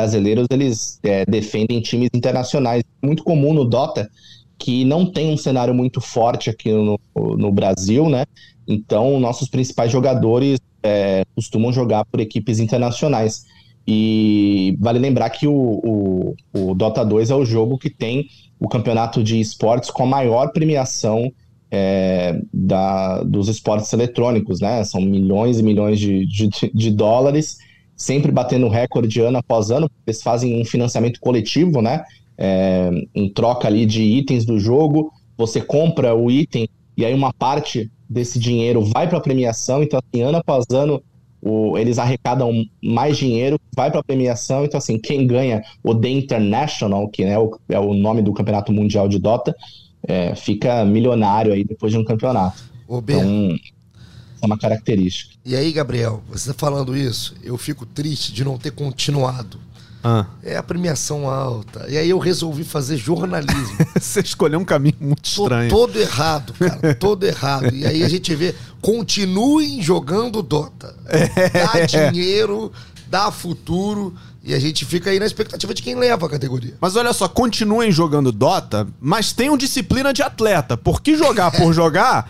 [0.00, 2.82] brasileiros, eles é, defendem times internacionais.
[3.02, 4.10] Muito comum no Dota,
[4.58, 8.24] que não tem um cenário muito forte aqui no, no Brasil, né?
[8.66, 13.44] Então, nossos principais jogadores é, costumam jogar por equipes internacionais.
[13.86, 18.68] E vale lembrar que o, o, o Dota 2 é o jogo que tem o
[18.68, 21.32] campeonato de esportes com a maior premiação
[21.70, 24.84] é, da, dos esportes eletrônicos, né?
[24.84, 27.58] São milhões e milhões de, de, de, dólares,
[28.00, 29.88] sempre batendo recorde ano após ano.
[30.06, 32.02] Eles fazem um financiamento coletivo, né?
[32.36, 35.12] É, em troca ali de itens do jogo.
[35.36, 39.82] Você compra o item e aí uma parte desse dinheiro vai para a premiação.
[39.82, 41.02] Então, assim, ano após ano,
[41.42, 44.64] o, eles arrecadam mais dinheiro, vai para a premiação.
[44.64, 48.72] Então, assim, quem ganha o The International, que né, o, é o nome do campeonato
[48.72, 49.54] mundial de Dota,
[50.08, 52.62] é, fica milionário aí depois de um campeonato.
[52.88, 53.58] Ô, ben, então,
[54.42, 55.34] é uma característica.
[55.44, 59.58] E aí, Gabriel, você tá falando isso, eu fico triste de não ter continuado.
[60.02, 60.24] Ah.
[60.42, 61.86] É a premiação alta.
[61.88, 63.76] E aí eu resolvi fazer jornalismo.
[64.00, 65.68] Você escolheu um caminho muito Tô estranho.
[65.68, 66.94] Todo errado, cara.
[66.94, 67.74] todo errado.
[67.74, 70.94] E aí a gente vê, continuem jogando Dota.
[71.06, 71.50] É.
[71.50, 72.72] Dá dinheiro,
[73.08, 74.14] dá futuro.
[74.42, 76.74] E a gente fica aí na expectativa de quem leva a categoria.
[76.80, 80.78] Mas olha só, continuem jogando Dota, mas tenham disciplina de atleta.
[80.78, 82.26] Porque jogar por jogar,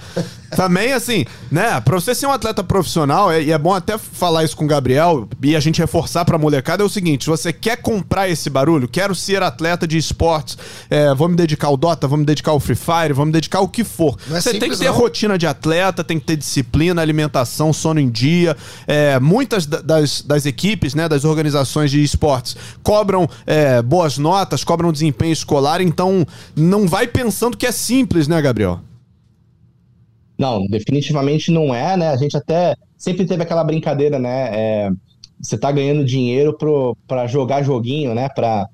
[0.57, 1.81] também assim, né?
[1.81, 4.69] Pra você ser um atleta profissional, é, e é bom até falar isso com o
[4.69, 8.51] Gabriel e a gente reforçar pra molecada, é o seguinte: se você quer comprar esse
[8.51, 10.59] barulho, quero ser atleta de esportes,
[10.89, 13.59] é, vou me dedicar ao Dota, vou me dedicar ao Free Fire, vou me dedicar
[13.59, 14.17] ao que for.
[14.31, 14.95] É você tem que ter não.
[14.95, 18.57] rotina de atleta, tem que ter disciplina, alimentação, sono em dia.
[18.87, 24.93] É, muitas das, das equipes, né, das organizações de esportes cobram é, boas notas, cobram
[24.93, 28.81] desempenho escolar, então não vai pensando que é simples, né, Gabriel?
[30.40, 32.09] Não, definitivamente não é, né?
[32.09, 34.48] A gente até sempre teve aquela brincadeira, né?
[34.50, 34.90] É,
[35.38, 36.57] você tá ganhando dinheiro
[37.07, 38.26] para jogar joguinho, né?
[38.35, 38.66] Para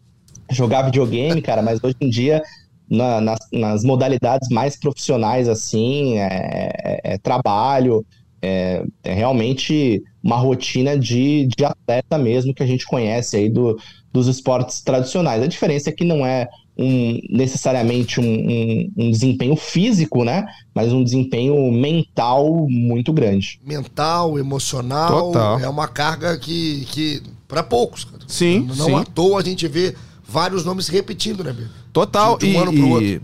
[0.48, 2.40] jogar videogame, cara, mas hoje em dia,
[2.88, 8.06] na, nas, nas, modalidades mais profissionais, assim, é, é, é trabalho,
[8.40, 13.76] é, é, realmente uma rotina de, de atleta mesmo que a gente conhece aí do,
[14.12, 15.42] dos esportes tradicionais.
[15.42, 16.46] A diferença é que não é
[16.78, 20.46] um, necessariamente um, um, um, desempenho físico, né?
[20.74, 23.58] Mas um desempenho mental muito grande.
[23.64, 25.58] Mental, emocional, Total.
[25.60, 28.04] é uma carga que, que para poucos.
[28.04, 28.22] Cara.
[28.26, 28.68] Sim.
[28.76, 28.94] Não sim.
[28.94, 29.94] à toa a gente vê
[30.26, 31.70] vários nomes repetindo, né, Bia?
[31.92, 32.36] Total.
[32.36, 33.22] De, de um e, ano pro outro.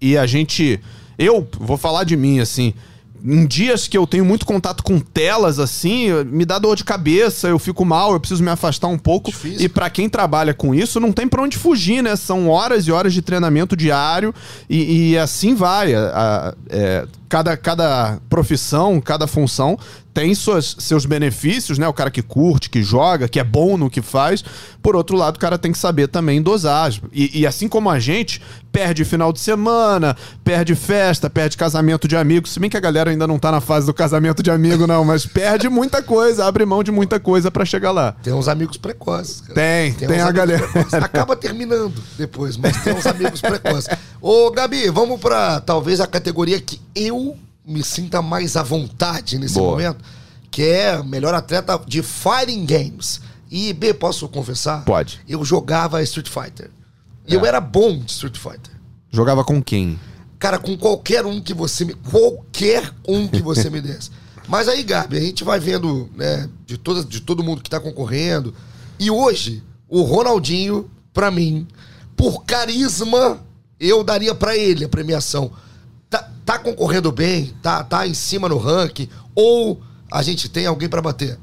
[0.00, 0.80] E a gente.
[1.18, 2.72] Eu vou falar de mim, assim
[3.24, 7.48] em dias que eu tenho muito contato com telas, assim, me dá dor de cabeça,
[7.48, 9.30] eu fico mal, eu preciso me afastar um pouco.
[9.30, 9.64] Difícil.
[9.64, 12.16] E para quem trabalha com isso, não tem pra onde fugir, né?
[12.16, 14.34] São horas e horas de treinamento diário
[14.68, 15.94] e, e assim vai.
[15.94, 19.78] A, a, é, cada, cada profissão, cada função
[20.14, 21.88] tem suas, seus benefícios, né?
[21.88, 24.44] O cara que curte, que joga, que é bom no que faz.
[24.80, 26.92] Por outro lado, o cara tem que saber também dosar.
[27.12, 32.16] E, e, assim como a gente, perde final de semana, perde festa, perde casamento de
[32.16, 32.52] amigos.
[32.52, 35.04] Se bem que a galera ainda não tá na fase do casamento de amigo, não,
[35.04, 38.12] mas perde muita coisa, abre mão de muita coisa para chegar lá.
[38.22, 39.40] Tem uns amigos precoces.
[39.40, 39.54] Cara.
[39.54, 40.68] Tem, tem, tem a galera.
[40.68, 40.94] Precoces.
[40.94, 43.88] Acaba terminando depois, mas tem uns amigos precoces.
[44.20, 49.54] Ô, Gabi, vamos para talvez a categoria que eu me sinta mais à vontade nesse
[49.54, 49.70] Boa.
[49.70, 50.04] momento,
[50.50, 53.20] que é melhor atleta de Fighting Games.
[53.50, 54.84] E, B, posso confessar?
[54.84, 55.20] Pode.
[55.28, 56.70] Eu jogava Street Fighter.
[57.26, 57.36] E é.
[57.36, 58.72] eu era bom de Street Fighter.
[59.10, 59.98] Jogava com quem?
[60.38, 61.94] Cara, com qualquer um que você me.
[61.94, 64.10] Qualquer um que você me desse.
[64.48, 67.80] Mas aí, Gabi, a gente vai vendo, né, de, toda, de todo mundo que tá
[67.80, 68.54] concorrendo.
[68.98, 71.66] E hoje, o Ronaldinho, para mim,
[72.14, 73.40] por carisma,
[73.80, 75.50] eu daria para ele a premiação
[76.44, 79.80] tá concorrendo bem, tá, tá em cima no ranking, ou
[80.10, 81.38] a gente tem alguém para bater?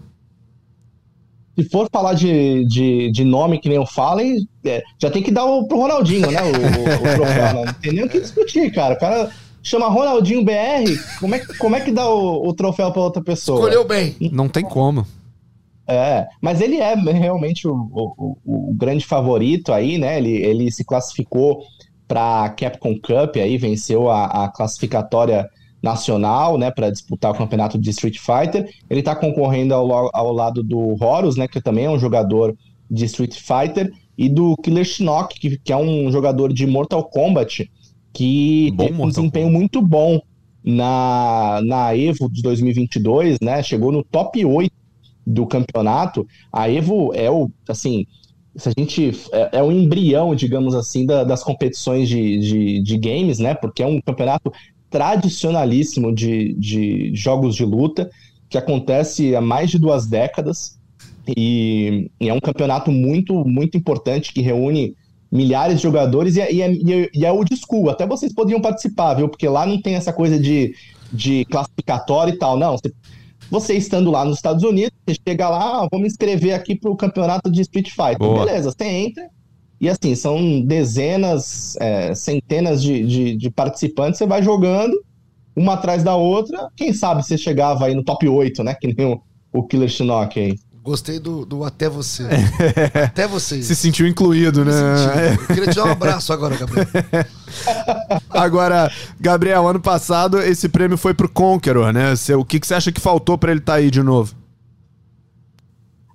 [1.57, 5.31] Se for falar de, de, de, nome que nem eu falei, é, já tem que
[5.31, 6.41] dar o, pro Ronaldinho, né?
[6.41, 7.65] O, o, o troféu, né?
[7.65, 8.93] Não tem nem o que discutir, cara.
[8.93, 9.29] O cara
[9.61, 13.59] chama Ronaldinho BR, como é, como é que dá o, o troféu para outra pessoa?
[13.59, 14.15] Escolheu bem.
[14.31, 15.05] Não tem como.
[15.87, 20.17] É, mas ele é realmente o, o, o, grande favorito aí, né?
[20.17, 21.63] Ele, ele se classificou
[22.11, 25.49] para a Capcom Cup, aí venceu a, a classificatória
[25.81, 28.69] nacional, né, para disputar o campeonato de Street Fighter.
[28.89, 32.53] Ele está concorrendo ao, ao lado do Horus, né, que também é um jogador
[32.89, 37.71] de Street Fighter, e do Killer Shinnok, que, que é um jogador de Mortal Kombat,
[38.11, 40.19] que bom tem um desempenho muito bom
[40.61, 43.63] na, na Evo de 2022, né?
[43.63, 44.69] Chegou no top 8
[45.25, 46.27] do campeonato.
[46.51, 48.05] A Evo é o, assim,
[48.55, 52.97] se a gente é, é um embrião, digamos assim, da, das competições de, de, de,
[52.97, 53.53] games, né?
[53.53, 54.51] Porque é um campeonato
[54.89, 58.09] tradicionalíssimo de, de jogos de luta
[58.49, 60.77] que acontece há mais de duas décadas
[61.25, 64.95] e, e é um campeonato muito muito importante que reúne
[65.31, 67.89] milhares de jogadores e, é, e, é, e é o school.
[67.89, 69.29] Até vocês poderiam participar, viu?
[69.29, 70.75] Porque lá não tem essa coisa de,
[71.11, 72.57] de classificatório e tal.
[72.57, 72.91] Não, você,
[73.51, 76.89] você estando lá nos Estados Unidos, você chega lá, ah, vou me inscrever aqui para
[76.89, 78.17] o campeonato de Street Fighter.
[78.17, 78.45] Boa.
[78.45, 79.29] Beleza, você entra.
[79.79, 84.93] E assim, são dezenas, é, centenas de, de, de, participantes, você vai jogando
[85.55, 86.69] uma atrás da outra.
[86.77, 88.73] Quem sabe você chegava aí no top 8, né?
[88.73, 90.55] Que nem o, o Killer Shinnok aí.
[90.83, 92.23] Gostei do, do até você.
[93.05, 93.61] até você.
[93.61, 94.71] Se sentiu incluído, né?
[95.39, 96.87] Eu queria te dar um abraço agora, Gabriel.
[98.31, 102.13] agora, Gabriel, ano passado esse prêmio foi pro Conqueror, né?
[102.35, 104.35] O que, que você acha que faltou para ele estar tá aí de novo?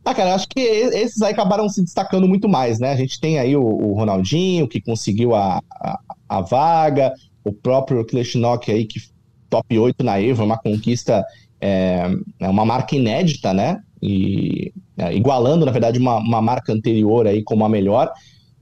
[0.04, 2.90] Ah, cara, acho que esses aí acabaram se destacando muito mais, né?
[2.90, 7.12] A gente tem aí o, o Ronaldinho, que conseguiu a, a, a vaga,
[7.44, 9.00] o próprio Kleshnok aí, que
[9.48, 11.24] top 8 na Evo, uma conquista,
[11.60, 13.80] é, é uma marca inédita, né?
[14.02, 18.12] E é, igualando, na verdade, uma, uma marca anterior aí como a melhor.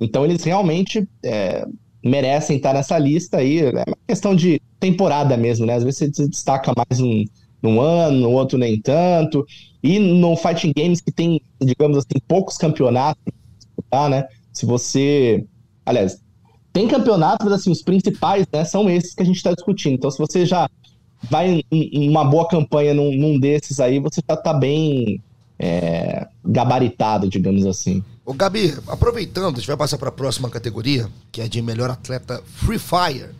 [0.00, 1.66] Então eles realmente é,
[2.02, 3.60] merecem estar nessa lista aí.
[3.60, 5.74] É uma questão de temporada mesmo, né?
[5.74, 7.24] Às vezes você destaca mais um,
[7.62, 9.46] num ano, no outro nem tanto.
[9.82, 13.22] E no Fighting Games que tem, digamos assim, poucos campeonatos
[13.58, 14.26] disputar, né?
[14.52, 15.44] Se você.
[15.84, 16.20] Aliás,
[16.72, 19.94] tem campeonatos, mas assim, os principais né, são esses que a gente está discutindo.
[19.94, 20.68] Então, se você já
[21.30, 25.20] vai em uma boa campanha num, num desses aí, você já tá bem
[25.58, 28.02] é, gabaritado, digamos assim.
[28.24, 31.90] Ô Gabi, aproveitando, a gente vai passar para a próxima categoria, que é de melhor
[31.90, 33.30] atleta Free Fire.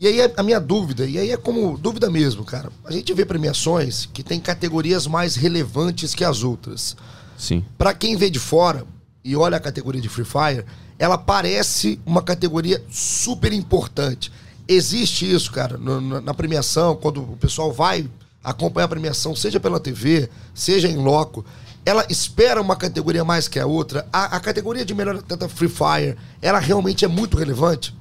[0.00, 2.70] E aí a minha dúvida, e aí é como dúvida mesmo, cara.
[2.84, 6.96] A gente vê premiações que tem categorias mais relevantes que as outras.
[7.38, 7.64] Sim.
[7.78, 8.84] Para quem vê de fora
[9.22, 10.64] e olha a categoria de Free Fire,
[10.98, 14.32] ela parece uma categoria super importante.
[14.66, 18.08] Existe isso, cara, no, na premiação, quando o pessoal vai
[18.42, 21.44] acompanhar a premiação, seja pela TV, seja em loco,
[21.84, 24.06] ela espera uma categoria mais que a outra.
[24.12, 27.94] A, a categoria de melhor atleta Free Fire, ela realmente é muito relevante?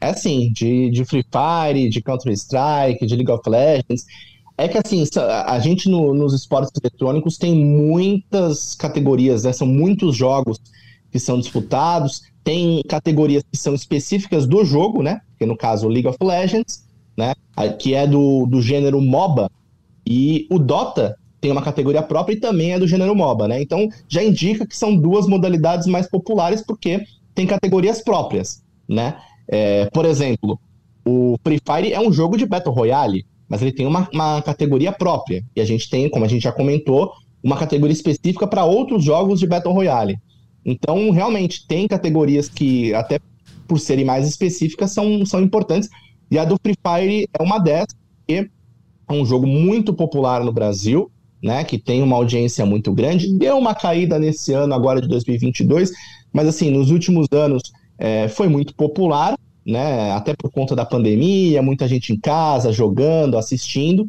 [0.00, 4.04] É sim, de, de Free Fire, de Counter-Strike, de League of Legends.
[4.58, 5.04] É que assim,
[5.46, 9.52] a gente no, nos esportes eletrônicos tem muitas categorias, né?
[9.52, 10.58] São muitos jogos
[11.12, 15.20] que são disputados, tem categorias que são específicas do jogo, né?
[15.38, 16.84] Que no caso League of Legends,
[17.16, 17.34] né?
[17.78, 19.50] Que é do, do gênero MOBA.
[20.04, 23.60] E o Dota tem uma categoria própria e também é do gênero MOBA, né?
[23.60, 29.16] Então já indica que são duas modalidades mais populares porque tem categorias próprias, né?
[29.46, 30.58] É, por exemplo,
[31.04, 34.92] o Free Fire é um jogo de Battle Royale, mas ele tem uma, uma categoria
[34.92, 35.44] própria.
[35.54, 39.40] E a gente tem, como a gente já comentou, uma categoria específica para outros jogos
[39.40, 40.16] de Battle Royale.
[40.64, 43.18] Então, realmente, tem categorias que, até
[43.66, 45.88] por serem mais específicas, são, são importantes.
[46.30, 48.48] E a do Free Fire é uma dessas, porque
[49.08, 51.10] é um jogo muito popular no Brasil,
[51.42, 51.64] né?
[51.64, 53.32] Que tem uma audiência muito grande.
[53.36, 55.90] Deu uma caída nesse ano, agora de 2022,
[56.32, 57.62] mas, assim, nos últimos anos
[57.98, 60.12] é, foi muito popular, né?
[60.12, 64.08] Até por conta da pandemia, muita gente em casa, jogando, assistindo.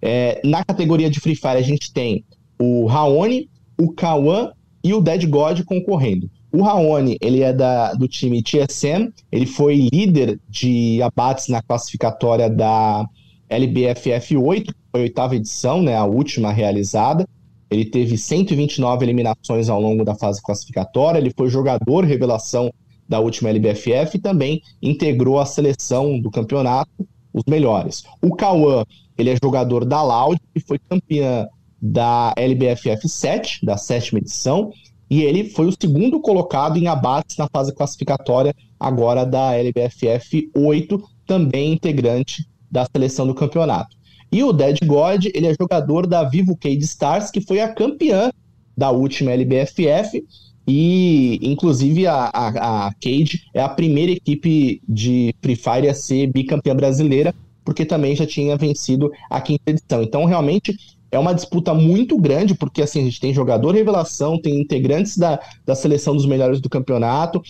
[0.00, 2.24] É, na categoria de Free Fire, a gente tem
[2.58, 3.48] o Raoni,
[3.80, 4.50] o Kawan
[4.82, 6.30] e o Dead God concorrendo.
[6.52, 12.50] O Raoni, ele é da, do time TSM, ele foi líder de abates na classificatória
[12.50, 13.06] da
[13.48, 17.26] LBFF 8, foi a oitava edição, né, a última realizada.
[17.70, 22.70] Ele teve 129 eliminações ao longo da fase classificatória, ele foi jogador revelação
[23.08, 26.90] da última LBFF e também integrou a seleção do campeonato,
[27.32, 28.04] os melhores.
[28.22, 28.84] O Cauã,
[29.16, 31.46] ele é jogador da Loud e foi campeã
[31.82, 34.72] da LBFF 7, da sétima edição,
[35.10, 41.02] e ele foi o segundo colocado em abates na fase classificatória agora da LBFF 8,
[41.26, 43.96] também integrante da seleção do campeonato.
[44.30, 48.30] E o Dead God, ele é jogador da Vivo Cade Stars, que foi a campeã
[48.76, 50.24] da última LBFF,
[50.66, 56.28] e inclusive a, a, a Cade é a primeira equipe de Free Fire a ser
[56.28, 60.02] bicampeã brasileira, porque também já tinha vencido a quinta edição.
[60.02, 60.74] Então, realmente,
[61.12, 65.38] é uma disputa muito grande, porque assim, a gente tem jogador revelação, tem integrantes da,
[65.64, 67.42] da seleção dos melhores do campeonato.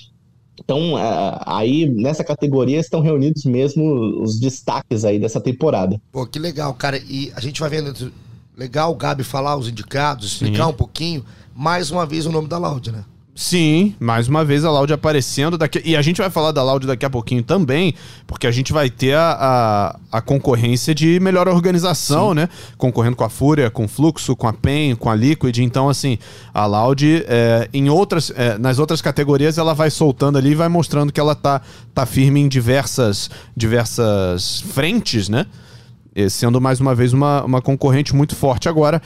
[0.58, 6.00] Então, é, aí nessa categoria estão reunidos mesmo os destaques aí dessa temporada.
[6.10, 6.98] Pô, que legal, cara.
[7.08, 8.12] E a gente vai vendo.
[8.54, 11.24] Legal o Gabi falar os indicados, explicar um pouquinho.
[11.54, 13.04] Mais uma vez o nome da Laude, né?
[13.34, 15.80] Sim, mais uma vez a Laude aparecendo daqui.
[15.86, 17.94] E a gente vai falar da Laude daqui a pouquinho também,
[18.26, 22.34] porque a gente vai ter a, a, a concorrência de melhor organização, Sim.
[22.34, 22.48] né?
[22.76, 25.56] Concorrendo com a Fúria, com o Fluxo, com a PEN, com a Liquid.
[25.58, 26.18] Então, assim,
[26.52, 30.68] a Laude, é, em outras, é, nas outras categorias, ela vai soltando ali e vai
[30.68, 31.62] mostrando que ela tá,
[31.94, 35.46] tá firme em diversas, diversas frentes, né?
[36.14, 39.00] E sendo mais uma vez uma, uma concorrente muito forte agora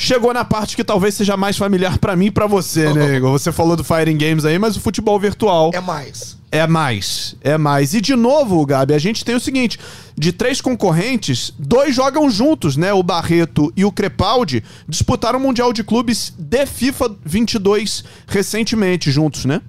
[0.00, 3.30] chegou na parte que talvez seja mais familiar para mim e pra você, né, Igor?
[3.30, 5.70] Você falou do Firing Games aí, mas o futebol virtual.
[5.74, 6.38] É mais.
[6.50, 7.94] É mais, é mais.
[7.94, 9.78] E de novo, Gabi, a gente tem o seguinte:
[10.16, 12.92] de três concorrentes, dois jogam juntos, né?
[12.92, 19.44] O Barreto e o Crepaldi disputaram o Mundial de Clubes de FIFA 22 recentemente juntos,
[19.44, 19.60] né?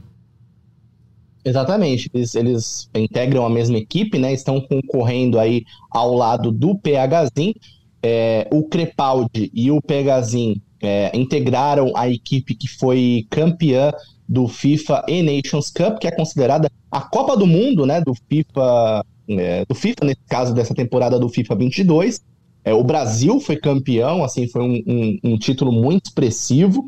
[1.44, 4.32] Exatamente, eles, eles integram a mesma equipe, né?
[4.32, 7.56] Estão concorrendo aí ao lado do PHzinho
[8.04, 13.92] é, o Crepaldi e o Pegazin é, integraram a equipe que foi campeã
[14.28, 19.06] do FIFA e Nations Cup, que é considerada a Copa do Mundo, né, do FIFA,
[19.30, 22.22] é, do FIFA nesse caso dessa temporada do FIFA 22.
[22.64, 26.86] É, o Brasil foi campeão, assim, foi um, um, um título muito expressivo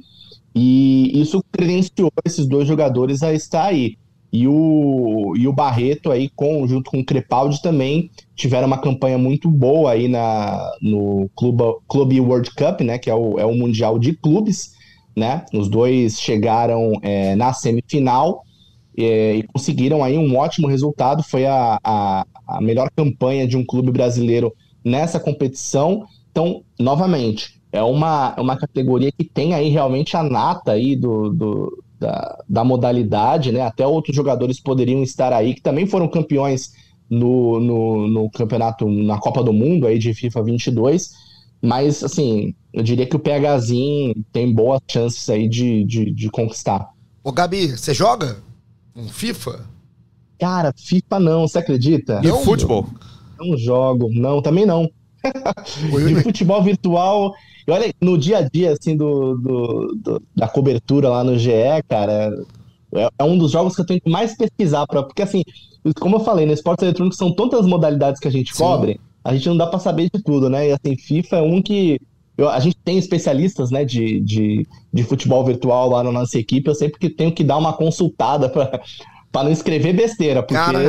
[0.56, 3.98] e isso credenciou esses dois jogadores a estar aí.
[4.34, 9.16] E o, e o Barreto aí, com, junto com o Crepaldi, também tiveram uma campanha
[9.16, 12.98] muito boa aí na, no Clube, Clube World Cup, né?
[12.98, 14.74] Que é o, é o Mundial de Clubes,
[15.16, 15.46] né?
[15.54, 18.44] Os dois chegaram é, na semifinal
[18.98, 21.22] é, e conseguiram aí um ótimo resultado.
[21.22, 24.52] Foi a, a, a melhor campanha de um clube brasileiro
[24.84, 26.08] nessa competição.
[26.32, 31.83] Então, novamente, é uma, uma categoria que tem aí realmente a nata aí do, do,
[32.04, 33.62] da, da modalidade, né?
[33.62, 36.74] Até outros jogadores poderiam estar aí, que também foram campeões
[37.10, 41.12] no, no, no, campeonato, na Copa do Mundo aí de FIFA 22.
[41.62, 46.90] Mas, assim, eu diria que o PHzinho tem boas chances aí de, de, de conquistar.
[47.24, 48.38] Ô, Gabi, você joga
[48.94, 49.62] um FIFA?
[50.38, 52.20] Cara, FIFA não, você acredita?
[52.22, 52.86] E o futebol?
[53.40, 54.92] Não jogo, não, também não.
[55.24, 57.34] de futebol virtual,
[57.68, 61.52] e olha, no dia a dia, assim, do, do, do, da cobertura lá no GE,
[61.88, 62.34] cara,
[62.94, 65.44] é, é, um dos jogos que eu tenho que mais pesquisar, pra, porque assim,
[66.00, 68.64] como eu falei, no esportes eletrônicos são tantas modalidades que a gente Sim.
[68.64, 70.70] cobre, a gente não dá para saber de tudo, né?
[70.70, 72.00] E assim, FIFA é um que.
[72.36, 76.68] Eu, a gente tem especialistas né, de, de, de futebol virtual lá na nossa equipe,
[76.68, 80.80] eu sempre que tenho que dar uma consultada para não escrever besteira, porque Cara,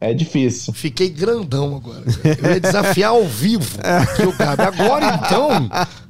[0.00, 0.72] é difícil.
[0.72, 2.04] Fiquei grandão agora.
[2.42, 4.62] Eu ia desafiar ao vivo aqui o Gabi.
[4.62, 5.68] Agora então,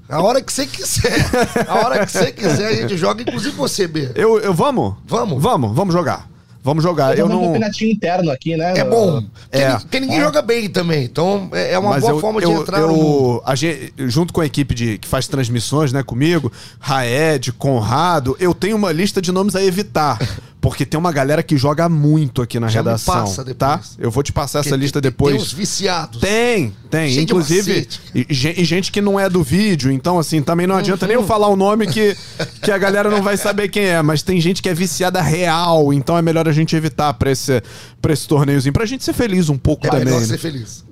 [0.09, 1.26] a hora que você quiser.
[1.66, 4.12] A hora que você quiser, a gente joga, inclusive você, B.
[4.14, 4.94] Eu, eu vamos?
[5.05, 5.42] Vamos.
[5.42, 6.31] Vamos, vamos jogar.
[6.62, 7.16] Vamos jogar.
[7.16, 7.42] Eu, eu não.
[7.42, 8.74] Um campeonatinho interno aqui, né?
[8.76, 9.22] É bom.
[9.22, 9.79] Porque, é.
[9.79, 10.20] porque ninguém é.
[10.20, 11.05] joga bem também.
[11.05, 13.94] Então é, é uma Mas boa eu, forma de eu, entrar eu, no a gente,
[13.96, 18.92] Junto com a equipe de, que faz transmissões, né, comigo, Raed, Conrado, eu tenho uma
[18.92, 20.18] lista de nomes a evitar.
[20.61, 23.14] Porque tem uma galera que joga muito aqui na Já redação.
[23.14, 23.42] Me passa tá?
[23.44, 23.96] depois.
[23.96, 24.03] Tá?
[24.05, 25.35] Eu vou te passar essa lista tem, depois.
[25.35, 26.20] Tem os viciados.
[26.20, 27.11] Tem, tem.
[27.11, 29.90] Cheio Inclusive, e, e, gente que não é do vídeo.
[29.90, 31.09] Então, assim, também não adianta uhum.
[31.09, 32.14] nem eu falar o nome que,
[32.62, 34.03] que a galera não vai saber quem é.
[34.03, 35.92] Mas tem gente que é viciada real.
[35.94, 37.62] Então é melhor a gente evitar pra esse,
[38.03, 38.73] pra esse torneiozinho.
[38.73, 40.03] Pra gente ser feliz um pouco é, também.
[40.03, 40.85] É melhor ser feliz.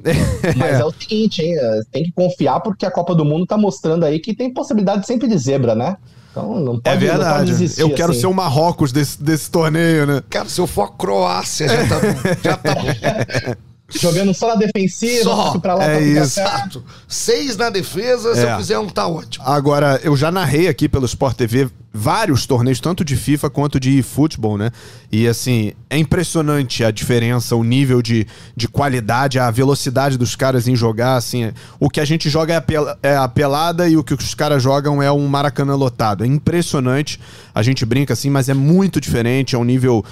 [0.56, 1.54] Mas é o seguinte, hein?
[1.92, 5.28] Tem que confiar porque a Copa do Mundo tá mostrando aí que tem possibilidade sempre
[5.28, 5.96] de zebra, né?
[6.38, 7.50] Então não pode, é verdade.
[7.50, 8.20] Desistir, eu quero assim.
[8.20, 10.22] ser o Marrocos desse, desse torneio, né?
[10.30, 12.00] Cara, se eu for a Croácia, já tá.
[12.42, 13.54] Já tá bom.
[13.90, 15.58] Jogando só na defensiva, só.
[15.58, 16.06] pra lá é pra.
[16.06, 16.84] Exato.
[17.06, 18.52] Seis na defesa, se é.
[18.52, 19.44] eu fizer um, tá ótimo.
[19.46, 23.98] Agora, eu já narrei aqui pelo Sport TV vários torneios, tanto de FIFA quanto de
[23.98, 24.70] eFootball, né?
[25.10, 30.68] E assim, é impressionante a diferença, o nível de, de qualidade, a velocidade dos caras
[30.68, 31.50] em jogar, assim.
[31.80, 34.34] O que a gente joga é a, pel é a pelada e o que os
[34.34, 36.24] caras jogam é um maracanã lotado.
[36.24, 37.18] É impressionante.
[37.54, 40.04] A gente brinca assim, mas é muito diferente, é um nível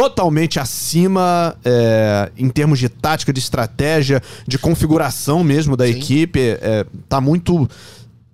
[0.00, 5.90] totalmente acima é, em termos de tática, de estratégia, de configuração mesmo da Sim.
[5.92, 6.40] equipe.
[6.40, 7.68] É, tá muito.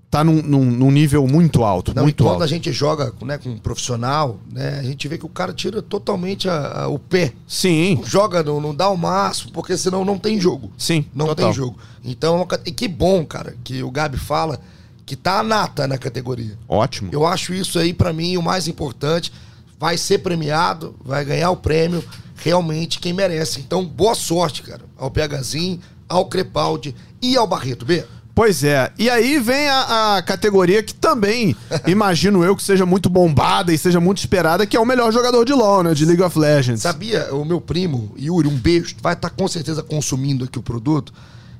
[0.08, 1.92] Tá num, num, num nível muito alto.
[1.92, 2.44] Não, muito quando alto.
[2.44, 5.82] a gente joga né, com um profissional, né, a gente vê que o cara tira
[5.82, 7.32] totalmente a, a, o pé.
[7.46, 8.00] Sim.
[8.06, 10.70] Joga, não, não dá o máximo, porque senão não tem jogo.
[10.78, 11.04] Sim.
[11.12, 11.46] Não total.
[11.46, 11.76] tem jogo.
[12.04, 14.60] Então, e que bom, cara, que o Gabi fala
[15.04, 16.56] que tá a nata na categoria.
[16.68, 17.10] Ótimo.
[17.12, 19.32] Eu acho isso aí, para mim, o mais importante
[19.78, 22.04] vai ser premiado, vai ganhar o prêmio
[22.36, 23.60] realmente quem merece.
[23.60, 28.04] Então, boa sorte, cara, ao PHzinho, ao Crepaldi e ao Barreto B.
[28.36, 28.92] Pois é.
[28.98, 31.56] E aí vem a, a categoria que também,
[31.88, 35.42] imagino eu, que seja muito bombada e seja muito esperada, que é o melhor jogador
[35.42, 35.94] de LoL, né?
[35.94, 36.82] De League of Legends.
[36.82, 41.14] Sabia, o meu primo, Yuri, um beijo, vai estar com certeza consumindo aqui o produto.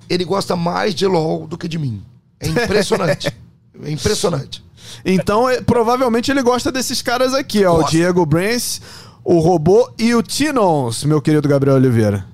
[0.09, 2.03] Ele gosta mais de LOL do que de mim.
[2.39, 3.35] É impressionante.
[3.83, 4.63] é impressionante.
[5.05, 7.81] Então, é, provavelmente ele gosta desses caras aqui, ó.
[7.81, 7.85] O.
[7.85, 8.81] Diego Brance,
[9.25, 12.27] o Robô e o Tinons, meu querido Gabriel Oliveira.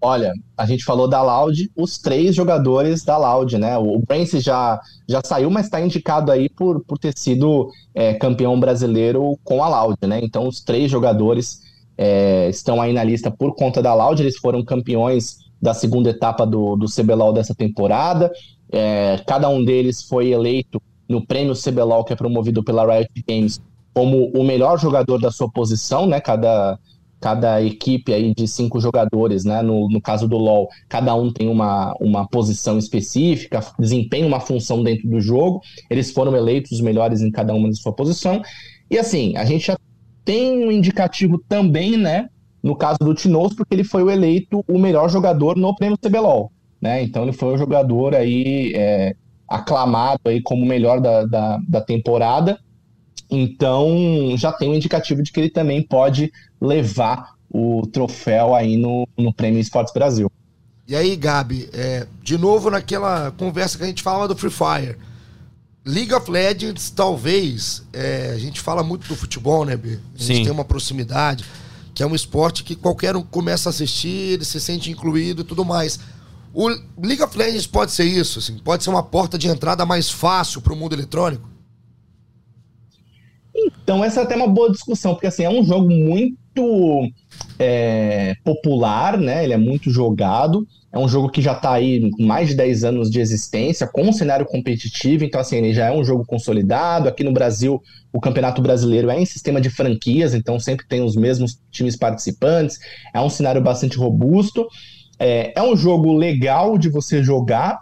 [0.00, 3.76] Olha, a gente falou da Loud, os três jogadores da Loud, né?
[3.78, 8.60] O Brance já, já saiu, mas está indicado aí por, por ter sido é, campeão
[8.60, 10.20] brasileiro com a Loud, né?
[10.22, 11.60] Então, os três jogadores
[11.96, 16.46] é, estão aí na lista por conta da Loud, eles foram campeões da segunda etapa
[16.46, 18.30] do, do CBLOL dessa temporada.
[18.70, 23.60] É, cada um deles foi eleito no prêmio CBLOL, que é promovido pela Riot Games,
[23.94, 26.20] como o melhor jogador da sua posição, né?
[26.20, 26.78] Cada,
[27.20, 29.62] cada equipe aí de cinco jogadores, né?
[29.62, 34.82] No, no caso do LoL, cada um tem uma, uma posição específica, desempenha uma função
[34.82, 35.60] dentro do jogo.
[35.88, 38.42] Eles foram eleitos os melhores em cada uma de sua posição.
[38.90, 39.78] E assim, a gente já
[40.24, 42.28] tem um indicativo também, né?
[42.62, 46.50] No caso do Tinoz, porque ele foi o eleito o melhor jogador no prêmio CBLOL,
[46.80, 47.02] né?
[47.02, 49.14] Então ele foi o jogador aí é,
[49.48, 52.58] aclamado aí como o melhor da, da, da temporada.
[53.30, 53.88] Então
[54.36, 59.32] já tem um indicativo de que ele também pode levar o troféu aí no, no
[59.32, 60.30] Prêmio Esportes Brasil.
[60.88, 64.96] E aí, Gabi, é, de novo naquela conversa que a gente fala do Free Fire.
[65.84, 69.98] League of Legends, talvez, é, a gente fala muito do futebol, né, B?
[70.14, 70.42] A gente Sim.
[70.44, 71.44] tem uma proximidade,
[71.94, 75.44] que é um esporte que qualquer um começa a assistir, ele se sente incluído e
[75.44, 75.98] tudo mais.
[76.58, 76.70] O
[77.02, 80.62] League of Legends pode ser isso, assim, pode ser uma porta de entrada mais fácil
[80.62, 81.46] para o mundo eletrônico?
[83.54, 87.12] Então, essa é até uma boa discussão, porque assim, é um jogo muito
[87.58, 89.44] é, popular, né?
[89.44, 90.66] Ele é muito jogado.
[90.90, 94.04] É um jogo que já está aí com mais de 10 anos de existência, com
[94.04, 97.06] um cenário competitivo, então assim, ele já é um jogo consolidado.
[97.06, 101.16] Aqui no Brasil, o Campeonato Brasileiro é em sistema de franquias, então sempre tem os
[101.16, 102.78] mesmos times participantes.
[103.12, 104.66] É um cenário bastante robusto.
[105.18, 107.80] É, é um jogo legal de você jogar,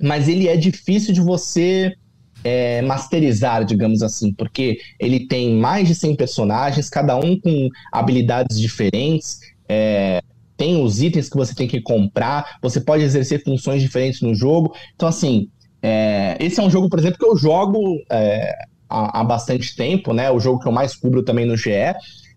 [0.00, 1.94] mas ele é difícil de você
[2.42, 8.60] é, masterizar, digamos assim, porque ele tem mais de 100 personagens, cada um com habilidades
[8.60, 10.20] diferentes, é,
[10.56, 14.74] tem os itens que você tem que comprar, você pode exercer funções diferentes no jogo.
[14.94, 15.48] Então, assim,
[15.82, 18.52] é, esse é um jogo, por exemplo, que eu jogo é,
[18.88, 20.30] há, há bastante tempo, né?
[20.30, 21.70] O jogo que eu mais cubro também no GE.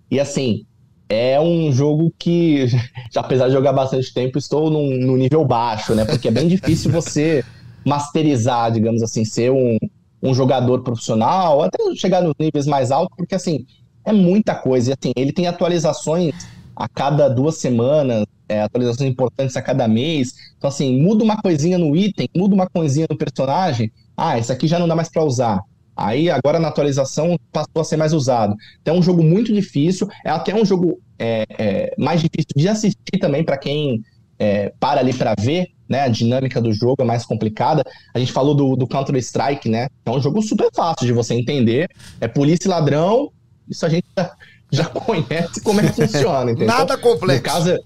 [0.10, 0.66] E assim,
[1.10, 2.66] é um jogo que,
[3.16, 6.06] apesar de jogar bastante tempo, estou num, num nível baixo, né?
[6.06, 7.44] Porque é bem difícil você
[7.86, 9.78] masterizar, digamos assim, ser um,
[10.22, 13.66] um jogador profissional, até chegar nos níveis mais altos, porque assim,
[14.06, 14.92] é muita coisa.
[14.92, 16.34] E assim, ele tem atualizações
[16.76, 20.34] a cada duas semanas, é, atualizações importantes a cada mês.
[20.58, 23.92] Então, assim, muda uma coisinha no item, muda uma coisinha no personagem.
[24.16, 25.62] Ah, esse aqui já não dá mais para usar.
[25.98, 28.56] Aí, agora na atualização, passou a ser mais usado.
[28.82, 30.08] Então, é um jogo muito difícil.
[30.24, 34.04] É até um jogo é, é, mais difícil de assistir também para quem
[34.38, 36.02] é, para ali para ver, né?
[36.02, 37.84] A dinâmica do jogo é mais complicada.
[38.14, 39.88] A gente falou do, do Counter-Strike, né?
[40.06, 41.90] É um jogo super fácil de você entender.
[42.22, 43.32] É polícia e ladrão.
[43.68, 44.32] Isso a gente já,
[44.72, 46.68] já conhece como é que funciona, entendeu?
[46.68, 47.38] Nada complexo.
[47.38, 47.80] No caso,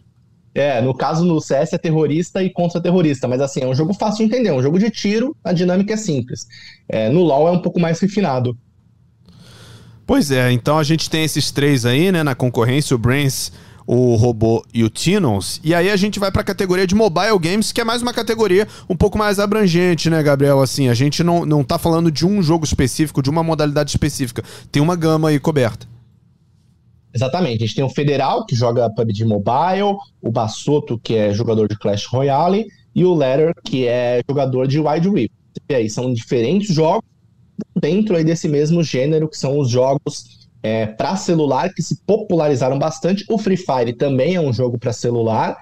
[0.54, 4.28] é, no caso no CS é terrorista e contra-terrorista, mas assim, é um jogo fácil
[4.28, 6.46] de entender, é um jogo de tiro, a dinâmica é simples.
[6.90, 8.58] É, no LoL é um pouco mais refinado.
[10.06, 13.52] Pois é, então a gente tem esses três aí, né, na concorrência, o Brains,
[13.88, 15.62] o Robô e o Tinons.
[15.64, 18.68] E aí a gente vai pra categoria de mobile games, que é mais uma categoria
[18.90, 20.62] um pouco mais abrangente, né, Gabriel?
[20.62, 24.44] Assim, a gente não, não tá falando de um jogo específico, de uma modalidade específica.
[24.72, 25.88] Tem uma gama aí coberta.
[27.14, 31.68] Exatamente, a gente tem o Federal, que joga PUBG Mobile, o Bassoto, que é jogador
[31.68, 35.36] de Clash Royale, e o Letter, que é jogador de Wild Rift.
[35.70, 37.04] E aí são diferentes jogos
[37.80, 42.78] dentro aí desse mesmo gênero, que são os jogos é, para celular, que se popularizaram
[42.78, 43.26] bastante.
[43.30, 45.58] O Free Fire também é um jogo para celular,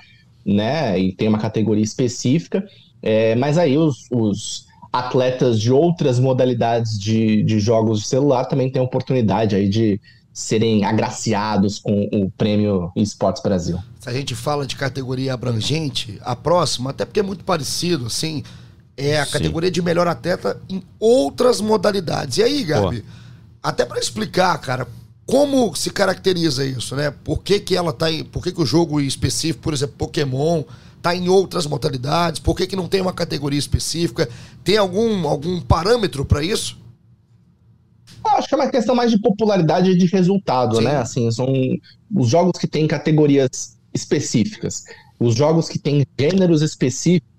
[0.45, 0.99] né?
[0.99, 2.63] E tem uma categoria específica.
[3.01, 8.71] É, mas aí os, os atletas de outras modalidades de, de jogos de celular também
[8.71, 9.99] têm oportunidade aí de
[10.33, 13.79] serem agraciados com o prêmio Esportes Brasil.
[13.99, 18.43] Se a gente fala de categoria abrangente, a próxima, até porque é muito parecido, assim,
[18.95, 19.31] é a Sim.
[19.31, 22.37] categoria de melhor atleta em outras modalidades.
[22.37, 23.03] E aí, Gabi,
[23.61, 24.87] até pra explicar, cara,
[25.25, 27.13] como se caracteriza isso, né?
[27.23, 28.23] Por que, que ela tá em.
[28.23, 30.63] Por que, que o jogo específico, por exemplo, Pokémon,
[31.01, 32.39] tá em outras modalidades?
[32.39, 34.27] Por que, que não tem uma categoria específica?
[34.63, 36.77] Tem algum, algum parâmetro pra isso?
[38.23, 40.83] Acho que é uma questão mais de popularidade e de resultado, Sim.
[40.83, 40.97] né?
[40.97, 41.47] Assim, são
[42.15, 44.83] os jogos que têm categorias específicas.
[45.19, 47.29] Os jogos que têm gêneros específicos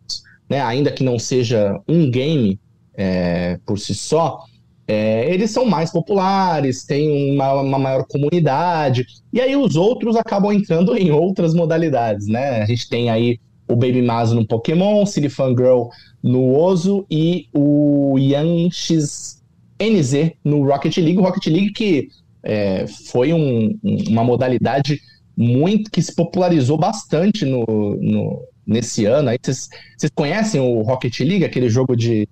[0.50, 2.58] né, ainda que não seja um game
[2.94, 4.44] é, por si só,
[4.88, 10.52] é, eles são mais populares, têm uma, uma, maior comunidade, e aí os outros acabam
[10.52, 12.60] entrando em outras modalidades, né?
[12.60, 15.84] A gente tem aí o Baby Mazo no Pokémon, City Girl
[16.20, 19.39] no Ozo e o Yanxis
[19.80, 21.18] NZ no Rocket League.
[21.18, 22.08] O Rocket League que
[22.42, 23.78] é, foi um,
[24.08, 25.00] uma modalidade
[25.36, 27.64] muito que se popularizou bastante no,
[28.00, 29.30] no nesse ano.
[29.30, 29.68] Aí vocês,
[30.14, 32.28] conhecem o Rocket League, aquele jogo de,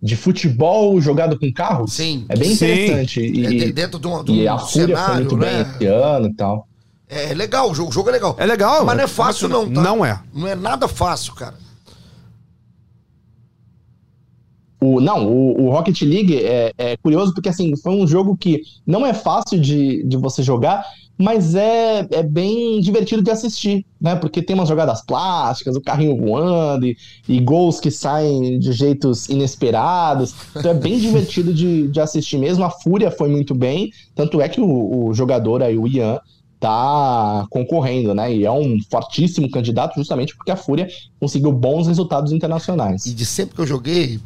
[0.00, 1.94] de futebol jogado com carros?
[1.94, 2.26] Sim.
[2.28, 2.66] É bem Sim.
[2.66, 3.20] interessante.
[3.20, 5.60] E, É dentro de um, de e um a Fúria foi cenário, muito bem né?
[5.62, 6.68] esse ano e tal.
[7.08, 8.36] É legal, o jogo, o jogo é legal.
[8.38, 8.84] É legal.
[8.84, 9.80] Mas não é fácil não, tá?
[9.80, 10.20] Não é.
[10.32, 11.56] Não é nada fácil, cara.
[14.80, 18.62] O, não, o, o Rocket League é, é curioso porque assim, foi um jogo que
[18.86, 20.84] não é fácil de, de você jogar,
[21.20, 24.16] mas é, é bem divertido de assistir, né?
[24.16, 26.96] Porque tem umas jogadas plásticas, o carrinho voando e,
[27.28, 30.34] e gols que saem de jeitos inesperados.
[30.56, 32.64] Então é bem divertido de, de assistir mesmo.
[32.64, 36.18] A Fúria foi muito bem, tanto é que o, o jogador aí, o Ian,
[36.58, 38.34] tá concorrendo, né?
[38.34, 43.04] E é um fortíssimo candidato justamente porque a Fúria conseguiu bons resultados internacionais.
[43.04, 44.18] E de sempre que eu joguei,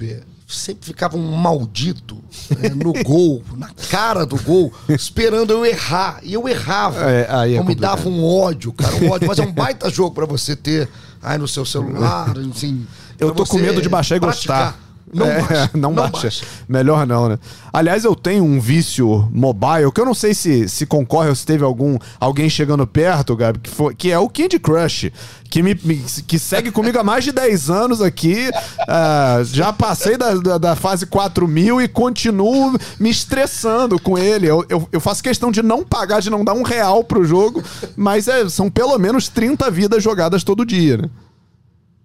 [0.46, 2.16] sempre ficava um maldito
[2.58, 6.20] né, no gol, na cara do gol, esperando eu errar.
[6.22, 7.10] E eu errava.
[7.10, 9.28] É, aí é então me dava um ódio, cara, um ódio.
[9.28, 10.88] Mas é um baita jogo pra você ter
[11.22, 12.86] aí no seu celular, assim.
[13.18, 14.72] Eu tô com medo de baixar e praticar.
[14.72, 14.83] gostar.
[15.14, 15.70] Não É, baixa.
[15.74, 16.44] não, baixa.
[16.68, 17.38] Melhor não, né?
[17.72, 21.46] Aliás, eu tenho um vício mobile que eu não sei se, se concorre ou se
[21.46, 25.10] teve algum alguém chegando perto, Gabi, que, foi, que é o Candy Crush,
[25.48, 28.50] que, me, me- que segue comigo há mais de 10 anos aqui.
[28.88, 34.46] Ah, já passei da, da, da fase 4000 e continuo me estressando com ele.
[34.46, 37.62] Eu, eu, eu faço questão de não pagar, de não dar um real pro jogo,
[37.96, 41.08] mas é, são pelo menos 30 vidas jogadas todo dia, né?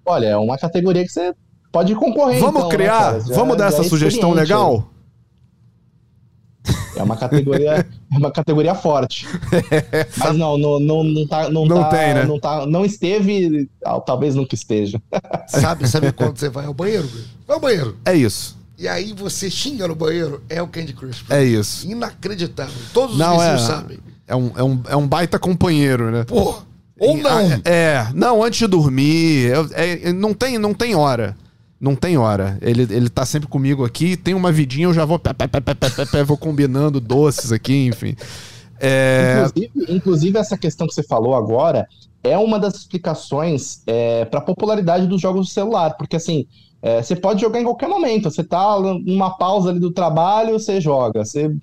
[0.05, 1.34] Olha, é uma categoria que você
[1.72, 2.39] pode concorrer.
[2.39, 3.20] Vamos então, né, criar?
[3.20, 4.89] Já- Vamos dar essa é sugestão legal?
[6.95, 9.26] É uma categoria, é uma categoria forte.
[10.17, 12.26] Mas não, não, não, não tá, não, Não tá- tem, né?
[12.26, 15.01] não tá, não esteve, ah, talvez nunca esteja.
[15.47, 17.07] Sabe, sabe quando você vai ao banheiro?
[17.47, 17.97] Vai ao banheiro.
[18.05, 18.57] É isso.
[18.78, 21.24] E aí você xinga no banheiro, é o Candy Crush.
[21.30, 21.88] É isso.
[21.89, 22.74] Inacreditável.
[22.93, 23.65] Todos os Não, vizinhos é.
[23.65, 23.99] sabem.
[24.28, 26.24] É um, é, um, é um baita companheiro, né?
[26.26, 26.55] Pô,
[26.99, 27.39] ou não.
[27.65, 29.51] É, não, antes de dormir.
[29.74, 31.36] é, não, tem, não tem hora.
[31.80, 32.57] Não tem hora.
[32.61, 34.17] Ele, ele tá sempre comigo aqui.
[34.17, 35.17] Tem uma vidinha, eu já vou.
[35.17, 38.15] pé, pé, pé, pé, pé, pé, vou combinando doces aqui, enfim.
[38.80, 41.88] É, Inclusive, inclusive, essa questão que você falou agora
[42.23, 43.82] é uma das explicações
[44.30, 46.45] para a popularidade dos jogos do celular, porque assim,
[46.82, 48.30] é, você pode jogar em qualquer momento.
[48.30, 51.25] Você tá numa pausa ali do trabalho, você joga.
[51.25, 51.53] Você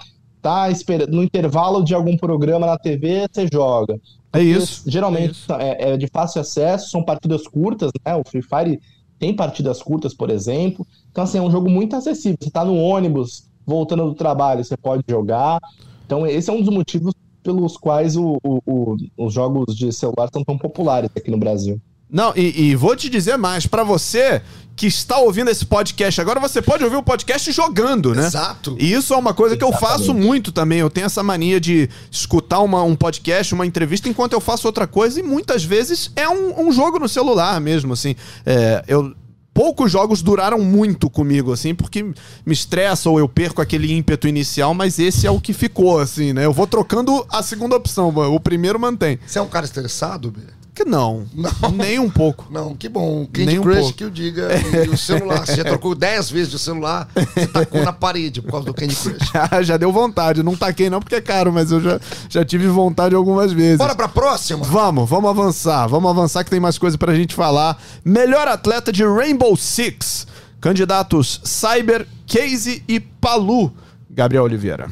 [0.42, 3.98] tá esperando no intervalo de algum programa na TV, você joga.
[4.32, 4.82] é isso.
[4.86, 8.14] Geralmente é, é de fácil acesso, são partidas curtas, né?
[8.14, 8.80] O Free Fire
[9.18, 10.86] tem partidas curtas, por exemplo.
[11.10, 12.36] Então, assim, é um jogo muito acessível.
[12.40, 15.58] Você tá no ônibus, voltando do trabalho, você pode jogar.
[16.04, 17.12] Então, esse é um dos motivos
[17.42, 21.80] pelos quais o- o- o- os jogos de celular são tão populares aqui no Brasil.
[22.10, 23.66] Não, e, e vou te dizer mais.
[23.66, 24.40] Pra você
[24.76, 28.26] que está ouvindo esse podcast agora, você pode ouvir o podcast jogando, né?
[28.26, 28.76] Exato.
[28.78, 30.26] E isso é uma coisa que eu faço Exatamente.
[30.26, 30.80] muito também.
[30.80, 34.86] Eu tenho essa mania de escutar uma- um podcast, uma entrevista, enquanto eu faço outra
[34.86, 38.14] coisa, e muitas vezes é um, um jogo no celular mesmo, assim.
[38.44, 39.14] É, eu.
[39.54, 44.74] Poucos jogos duraram muito comigo, assim, porque me estressa ou eu perco aquele ímpeto inicial,
[44.74, 46.44] mas esse é o que ficou, assim, né?
[46.44, 49.18] Eu vou trocando a segunda opção, o primeiro mantém.
[49.26, 50.42] Você é um cara estressado, Bê?
[50.76, 51.70] Que não, Não.
[51.72, 52.46] nem um pouco.
[52.50, 53.24] Não, que bom.
[53.32, 53.92] Candy Nem um Crush pouco.
[53.94, 54.48] que eu diga.
[54.84, 55.46] E o celular.
[55.46, 58.94] Você já trocou 10 vezes de celular, você tacou na parede por causa do Candy
[59.00, 59.30] Crush.
[59.66, 60.42] Já deu vontade.
[60.42, 61.98] Não taquei não porque é caro, mas eu já,
[62.28, 63.78] já tive vontade algumas vezes.
[63.78, 64.62] Bora pra próxima?
[64.66, 65.86] Vamos, vamos avançar.
[65.88, 67.82] Vamos avançar que tem mais coisa pra gente falar.
[68.04, 70.26] Melhor atleta de Rainbow Six.
[70.60, 73.72] Candidatos Cyber, Casey e Palu.
[74.10, 74.90] Gabriel Oliveira.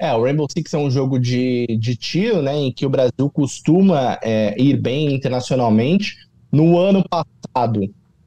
[0.00, 3.30] É, o Rainbow Six é um jogo de, de tiro, né, em que o Brasil
[3.30, 6.16] costuma é, ir bem internacionalmente.
[6.50, 7.82] No ano passado,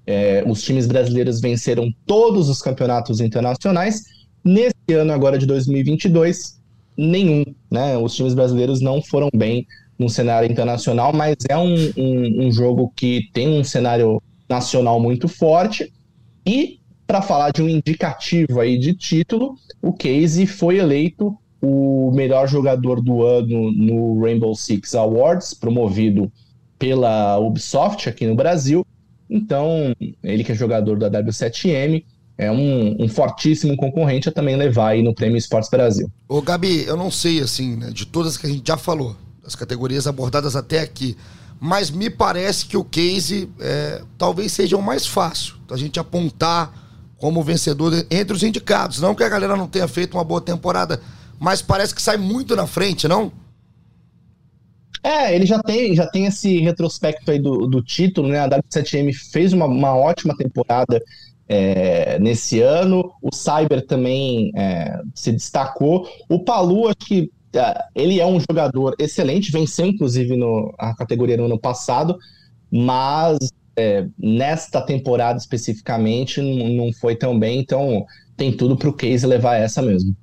[0.05, 4.03] é, os times brasileiros venceram todos os campeonatos internacionais.
[4.43, 6.61] Nesse ano agora de 2022,
[6.95, 7.97] nenhum, né?
[7.97, 9.65] Os times brasileiros não foram bem
[9.97, 15.27] no cenário internacional, mas é um, um, um jogo que tem um cenário nacional muito
[15.27, 15.91] forte.
[16.45, 22.45] E para falar de um indicativo aí de título, o Casey foi eleito o melhor
[22.45, 26.29] jogador do ano no Rainbow Six Awards, promovido
[26.77, 28.85] pela Ubisoft aqui no Brasil.
[29.29, 32.03] Então, ele que é jogador da W7M,
[32.37, 36.11] é um, um fortíssimo concorrente a também levar aí no Prêmio Esportes Brasil.
[36.27, 39.55] Ô, Gabi, eu não sei, assim, né, de todas que a gente já falou, das
[39.55, 41.15] categorias abordadas até aqui,
[41.61, 46.73] mas me parece que o case é, talvez seja o mais fácil da gente apontar
[47.17, 48.99] como vencedor entre os indicados.
[48.99, 50.99] Não que a galera não tenha feito uma boa temporada,
[51.39, 53.31] mas parece que sai muito na frente, não?
[55.03, 58.39] É, ele já tem, já tem esse retrospecto aí do, do título, né?
[58.39, 61.01] A W7M fez uma, uma ótima temporada
[61.47, 63.11] é, nesse ano.
[63.21, 66.07] O Cyber também é, se destacou.
[66.29, 71.35] O Palu, acho que é, ele é um jogador excelente, venceu inclusive no, a categoria
[71.35, 72.17] no ano passado,
[72.71, 73.37] mas
[73.75, 78.05] é, nesta temporada especificamente não, não foi tão bem, então
[78.35, 80.15] tem tudo para o Case levar essa mesmo.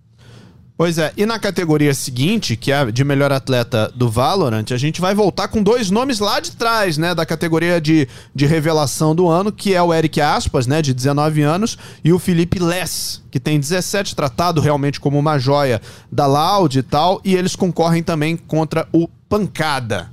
[0.81, 4.99] Pois é, e na categoria seguinte, que é de melhor atleta do Valorant, a gente
[4.99, 9.28] vai voltar com dois nomes lá de trás, né, da categoria de, de revelação do
[9.28, 13.39] ano, que é o Eric Aspas, né, de 19 anos, e o Felipe Less, que
[13.39, 18.35] tem 17, tratado realmente como uma joia da Loud e tal, e eles concorrem também
[18.35, 20.09] contra o Pancada.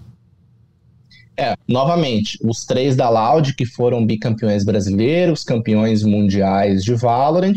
[1.38, 7.56] É, novamente, os três da Loud que foram bicampeões brasileiros, campeões mundiais de Valorant,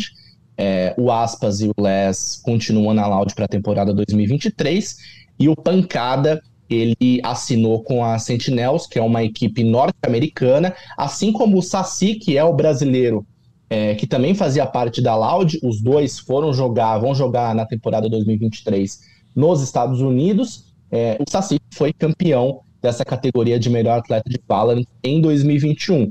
[0.60, 4.94] é, o Aspas e o Les continuam na Loud para a temporada 2023
[5.38, 11.56] e o Pancada ele assinou com a Sentinels, que é uma equipe norte-americana, assim como
[11.56, 13.26] o Saci, que é o brasileiro,
[13.70, 15.58] é, que também fazia parte da Loud.
[15.62, 19.00] Os dois foram jogar, vão jogar na temporada 2023
[19.34, 20.66] nos Estados Unidos.
[20.92, 26.10] É, o Saci foi campeão dessa categoria de melhor atleta de Valorant em 2021.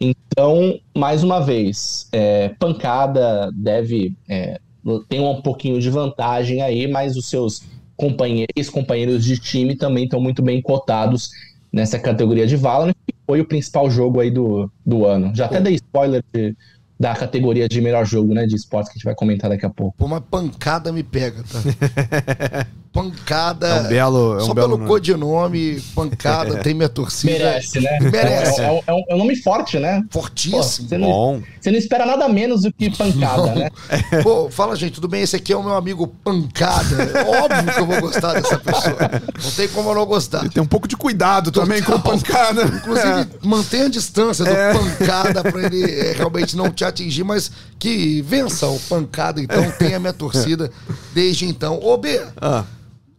[0.00, 4.60] Então, mais uma vez, é, pancada deve é,
[5.08, 7.62] tem um pouquinho de vantagem aí, mas os seus
[7.96, 11.30] companheiros, companheiros de time também estão muito bem cotados
[11.72, 15.34] nessa categoria de Valorant, que foi o principal jogo aí do, do ano.
[15.34, 16.56] Já até dei spoiler de,
[16.98, 19.70] da categoria de melhor jogo, né, de esportes que a gente vai comentar daqui a
[19.70, 19.94] pouco.
[19.96, 22.66] Pô, uma pancada me pega, tá?
[22.92, 23.68] pancada.
[23.68, 24.32] É um belo.
[24.34, 24.88] É um só belo pelo nome.
[24.88, 27.32] codinome, pancada, tem minha torcida.
[27.32, 27.98] Merece, né?
[28.00, 28.60] Merece.
[28.60, 30.02] É, é- é um, é um nome forte, né?
[30.10, 30.88] Pô, Fortíssimo.
[30.88, 31.42] você, não, Bom.
[31.60, 33.70] você não espera nada menos do que pancada, né?
[34.22, 35.22] Pô, fala, gente, tudo bem?
[35.22, 37.24] Esse aqui é o meu amigo Pancada.
[37.26, 38.96] Óbvio que eu vou gostar dessa pessoa.
[39.42, 40.48] Não tem como eu não gostar.
[40.48, 42.12] Tem um pouco de cuidado também com Total.
[42.12, 42.62] Pancada.
[42.64, 48.22] Inclusive, mantenha a distância do pancada pra ele é, realmente não te atingir, mas que
[48.22, 50.70] vença o pancada, então tenha minha torcida
[51.14, 51.78] desde então.
[51.82, 52.64] Ô, B, Ah.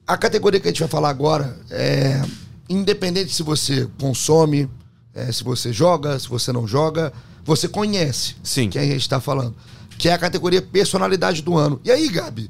[0.07, 2.21] a categoria que a gente vai falar agora é
[2.67, 4.69] independente se você consome,
[5.13, 7.11] é, se você joga, se você não joga,
[7.43, 8.69] você conhece Sim.
[8.69, 9.55] quem a gente tá falando.
[9.97, 11.79] Que é a categoria personalidade do ano.
[11.83, 12.49] E aí, Gabi,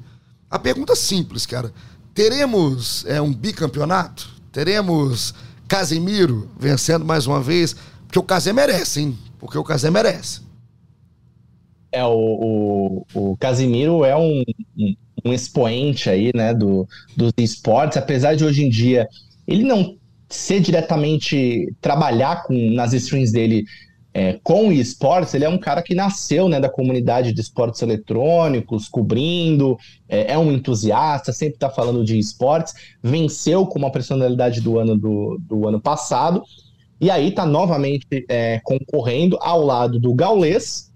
[0.51, 1.73] a pergunta é simples, cara.
[2.13, 4.29] Teremos é, um bicampeonato?
[4.51, 5.33] Teremos
[5.67, 7.75] Casemiro vencendo mais uma vez?
[8.05, 9.17] Porque o Casé merece, hein?
[9.39, 10.41] Porque o Casé merece.
[11.91, 14.43] É, o, o, o Casimiro é um,
[14.77, 19.07] um, um expoente aí, né, do, dos esportes, apesar de hoje em dia
[19.47, 19.97] ele não
[20.29, 23.65] ser diretamente trabalhar com, nas streams dele
[24.13, 28.87] é, com esportes, ele é um cara que nasceu né, da comunidade de esportes eletrônicos,
[28.87, 29.77] cobrindo,
[30.07, 34.97] é, é um entusiasta, sempre está falando de esportes, venceu como a personalidade do ano
[34.97, 36.43] do, do ano passado,
[36.99, 40.88] e aí está novamente é, concorrendo ao lado do Gaules,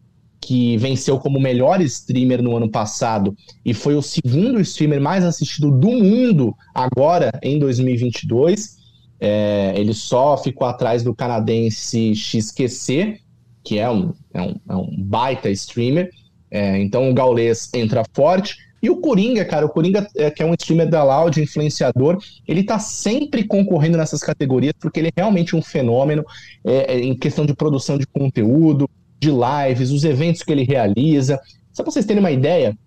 [0.44, 3.34] que venceu como melhor streamer no ano passado
[3.64, 8.78] e foi o segundo streamer mais assistido do mundo agora em 2022.
[9.22, 13.20] É, ele só ficou atrás do canadense XQC,
[13.64, 16.10] que é um, é um, é um baita streamer.
[16.52, 18.58] É, então o Gaules entra forte.
[18.82, 22.66] E o Coringa, cara, o Coringa, é, que é um streamer da Loud, influenciador, ele
[22.66, 26.26] tá sempre concorrendo nessas categorias, porque ele é realmente um fenômeno
[26.66, 28.90] é, em questão de produção de conteúdo,
[29.24, 31.40] de lives, os eventos que ele realiza.
[31.72, 32.78] Só para vocês terem uma ideia,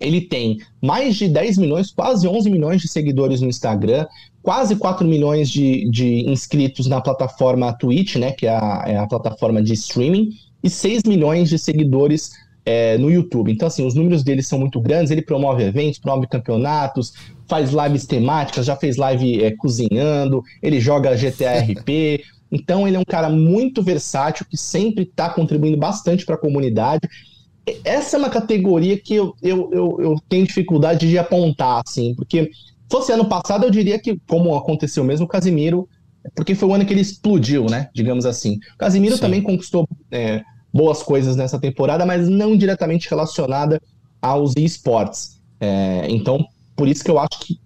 [0.00, 4.06] ele tem mais de 10 milhões, quase 11 milhões de seguidores no Instagram,
[4.42, 9.06] quase 4 milhões de, de inscritos na plataforma Twitch, né, que é a, é a
[9.06, 10.30] plataforma de streaming,
[10.62, 12.32] e 6 milhões de seguidores
[12.64, 13.52] é, no YouTube.
[13.52, 17.12] Então, assim, os números dele são muito grandes, ele promove eventos, promove campeonatos,
[17.46, 23.00] faz lives temáticas, já fez live é, cozinhando, ele joga GTA RP, então ele é
[23.00, 27.08] um cara muito versátil, que sempre está contribuindo bastante para a comunidade.
[27.84, 32.50] Essa é uma categoria que eu, eu, eu, eu, tenho dificuldade de apontar, assim, porque
[32.90, 35.88] fosse ano passado, eu diria que, como aconteceu mesmo, o Casimiro,
[36.34, 37.88] porque foi o ano que ele explodiu, né?
[37.94, 38.58] Digamos assim.
[38.74, 39.20] O Casimiro Sim.
[39.20, 40.42] também conquistou é,
[40.72, 43.80] boas coisas nessa temporada, mas não diretamente relacionada
[44.20, 45.40] aos esportes.
[45.60, 46.44] É, então,
[46.76, 47.58] por isso que eu acho que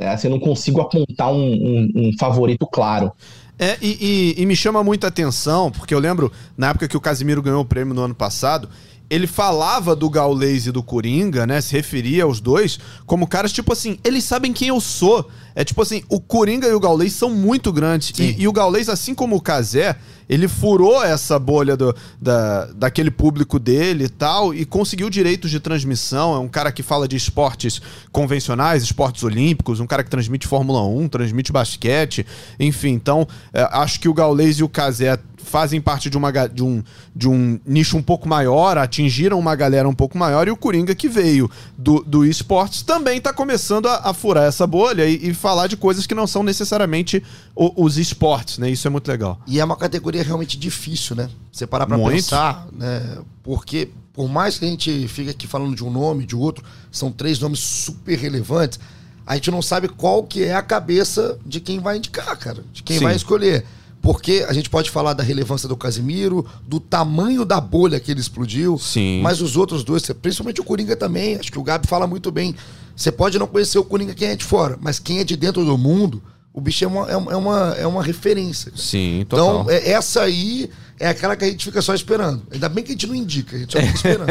[0.00, 3.12] assim, eu não consigo apontar um, um, um favorito claro.
[3.58, 7.00] É, e, e, e, me chama muita atenção, porque eu lembro, na época que o
[7.00, 8.68] Casimiro ganhou o prêmio no ano passado,
[9.10, 11.60] ele falava do Gaules e do Coringa, né?
[11.60, 15.28] Se referia aos dois como caras, tipo assim, eles sabem quem eu sou.
[15.54, 18.18] É tipo assim, o Coringa e o Gaules são muito grandes.
[18.18, 19.96] E, e, o Gaules, assim como o Kazé,
[20.28, 25.60] ele furou essa bolha do, da, daquele público dele e tal, e conseguiu direitos de
[25.60, 26.34] transmissão.
[26.34, 27.80] É um cara que fala de esportes
[28.10, 32.26] convencionais, esportes olímpicos, um cara que transmite Fórmula 1, transmite basquete,
[32.58, 32.90] enfim.
[32.90, 36.82] Então, é, acho que o Gaules e o Kazé fazem parte de, uma, de, um,
[37.14, 40.94] de um nicho um pouco maior, atingiram uma galera um pouco maior, e o Coringa
[40.94, 45.34] que veio do, do esportes também está começando a, a, furar essa bolha e, e,
[45.34, 47.22] falar de coisas que não são necessariamente
[47.54, 48.70] o, os esportes, né?
[48.70, 49.38] Isso é muito legal.
[49.46, 51.28] E é uma categoria realmente difícil, né?
[51.52, 52.14] Você parar pra muito.
[52.14, 53.18] pensar, né?
[53.42, 57.10] Porque por mais que a gente fique aqui falando de um nome, de outro, são
[57.10, 58.78] três nomes super relevantes,
[59.26, 62.82] a gente não sabe qual que é a cabeça de quem vai indicar, cara, de
[62.82, 63.04] quem Sim.
[63.04, 63.64] vai escolher.
[64.04, 68.20] Porque a gente pode falar da relevância do Casimiro, do tamanho da bolha que ele
[68.20, 68.78] explodiu.
[68.78, 69.22] Sim.
[69.22, 72.54] Mas os outros dois, principalmente o Coringa também, acho que o Gabi fala muito bem.
[72.94, 75.64] Você pode não conhecer o Coringa quem é de fora, mas quem é de dentro
[75.64, 78.72] do mundo, o bicho é uma, é uma, é uma referência.
[78.76, 79.62] Sim, total.
[79.62, 82.42] Então, é, essa aí é aquela que a gente fica só esperando.
[82.50, 84.28] Ainda bem que a gente não indica, a gente só fica esperando.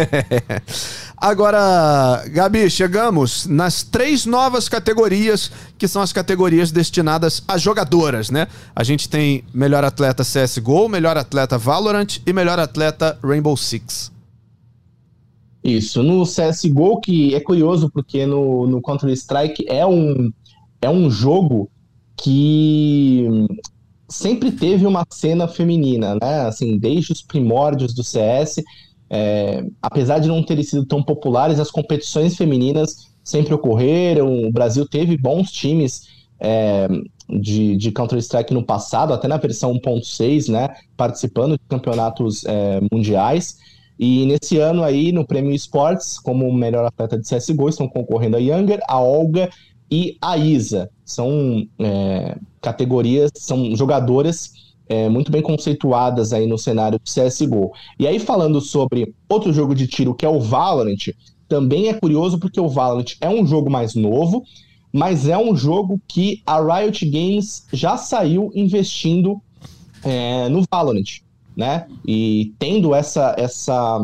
[1.18, 8.48] Agora, Gabi, chegamos nas três novas categorias, que são as categorias destinadas a jogadoras, né?
[8.76, 14.12] A gente tem melhor atleta CSGO, melhor atleta Valorant e melhor atleta Rainbow Six.
[15.64, 20.32] Isso, no CSGO, que é curioso porque no, no Counter-Strike é um,
[20.82, 21.70] é um jogo
[22.18, 23.26] que
[24.14, 26.42] sempre teve uma cena feminina, né?
[26.42, 28.62] Assim, desde os primórdios do CS,
[29.10, 34.44] é, apesar de não terem sido tão populares, as competições femininas sempre ocorreram.
[34.44, 36.08] O Brasil teve bons times
[36.40, 36.88] é,
[37.28, 40.70] de, de Counter-Strike no passado, até na versão 1.6, né?
[40.96, 43.58] Participando de campeonatos é, mundiais.
[43.98, 48.40] E nesse ano aí, no Prêmio Esports, como melhor atleta de CSGO, estão concorrendo a
[48.40, 49.50] Younger, a Olga
[49.94, 50.90] e a Isa.
[51.06, 54.52] São é, categorias, são jogadoras
[54.90, 57.72] é, muito bem conceituadas aí no cenário do CSGO.
[58.00, 61.14] E aí, falando sobre outro jogo de tiro, que é o Valorant,
[61.48, 64.44] também é curioso porque o Valorant é um jogo mais novo,
[64.92, 69.40] mas é um jogo que a Riot Games já saiu investindo
[70.04, 71.22] é, no Valorant,
[71.56, 71.86] né?
[72.04, 74.00] E tendo essa, essa,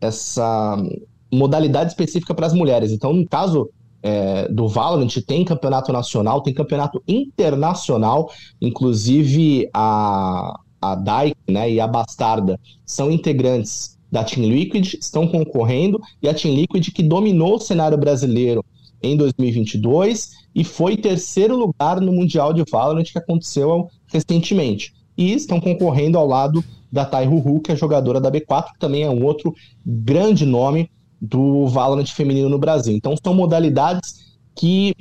[0.00, 0.82] essa
[1.30, 2.92] modalidade específica para as mulheres.
[2.92, 3.68] Então, no caso
[4.02, 8.30] é, do Valorant tem campeonato nacional, tem campeonato internacional,
[8.60, 16.00] inclusive a, a Dyke né, e a Bastarda são integrantes da Team Liquid, estão concorrendo,
[16.22, 18.64] e a Team Liquid que dominou o cenário brasileiro
[19.02, 24.92] em 2022 e foi terceiro lugar no Mundial de Valorant que aconteceu recentemente.
[25.16, 29.02] E estão concorrendo ao lado da Tai Hu, que é jogadora da B4, que também
[29.02, 30.90] é um outro grande nome
[31.20, 32.94] do Valorant feminino no Brasil.
[32.94, 34.94] Então são modalidades que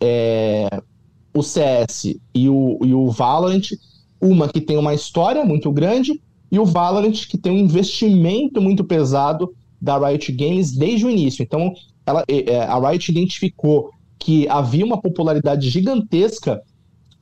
[0.00, 0.68] é,
[1.34, 3.62] o CS e o, e o Valorant,
[4.20, 6.20] uma que tem uma história muito grande
[6.50, 11.42] e o Valorant que tem um investimento muito pesado da Riot Games desde o início.
[11.42, 11.74] Então
[12.06, 16.62] ela, é, é, a Riot identificou que havia uma popularidade gigantesca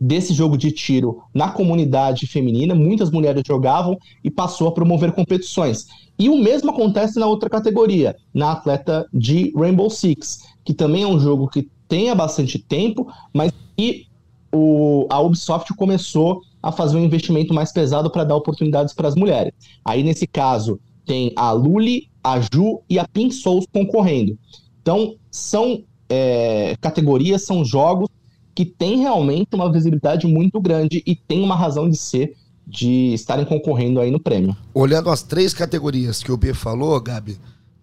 [0.03, 5.87] desse jogo de tiro na comunidade feminina, muitas mulheres jogavam e passou a promover competições.
[6.19, 11.07] E o mesmo acontece na outra categoria, na atleta de Rainbow Six, que também é
[11.07, 14.07] um jogo que tem há bastante tempo, mas que
[14.53, 19.15] o, a Ubisoft começou a fazer um investimento mais pesado para dar oportunidades para as
[19.15, 19.53] mulheres.
[19.85, 24.37] Aí, nesse caso, tem a Luli, a Ju e a Pink Souls concorrendo.
[24.81, 28.09] Então, são é, categorias, são jogos
[28.55, 32.37] que têm realmente uma visibilidade muito grande e tem uma razão de ser
[32.67, 34.57] de estarem concorrendo aí no prêmio.
[34.73, 37.39] Olhando as três categorias que o B falou, Gabi,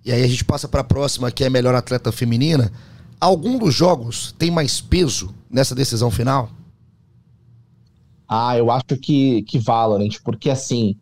[0.05, 2.72] e aí a gente passa para a próxima, que é melhor atleta feminina,
[3.20, 6.49] algum dos jogos tem mais peso nessa decisão final?
[8.28, 10.95] Ah, eu acho que, que Valorant, porque assim,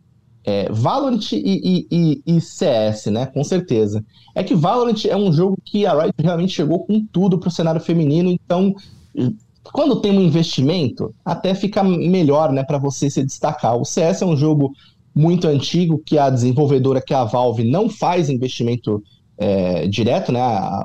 [0.44, 3.26] é, Valorant e, e, e, CS, né?
[3.26, 4.02] Com certeza.
[4.34, 7.80] É que Valorant é um jogo que a Riot realmente chegou com tudo pro cenário
[7.80, 8.74] feminino, então
[9.72, 13.76] quando tem um investimento, até fica melhor, né, para você se destacar.
[13.76, 14.72] O CS é um jogo
[15.14, 19.02] muito antigo que a desenvolvedora, que é a Valve, não faz investimento
[19.36, 20.40] é, direto, né?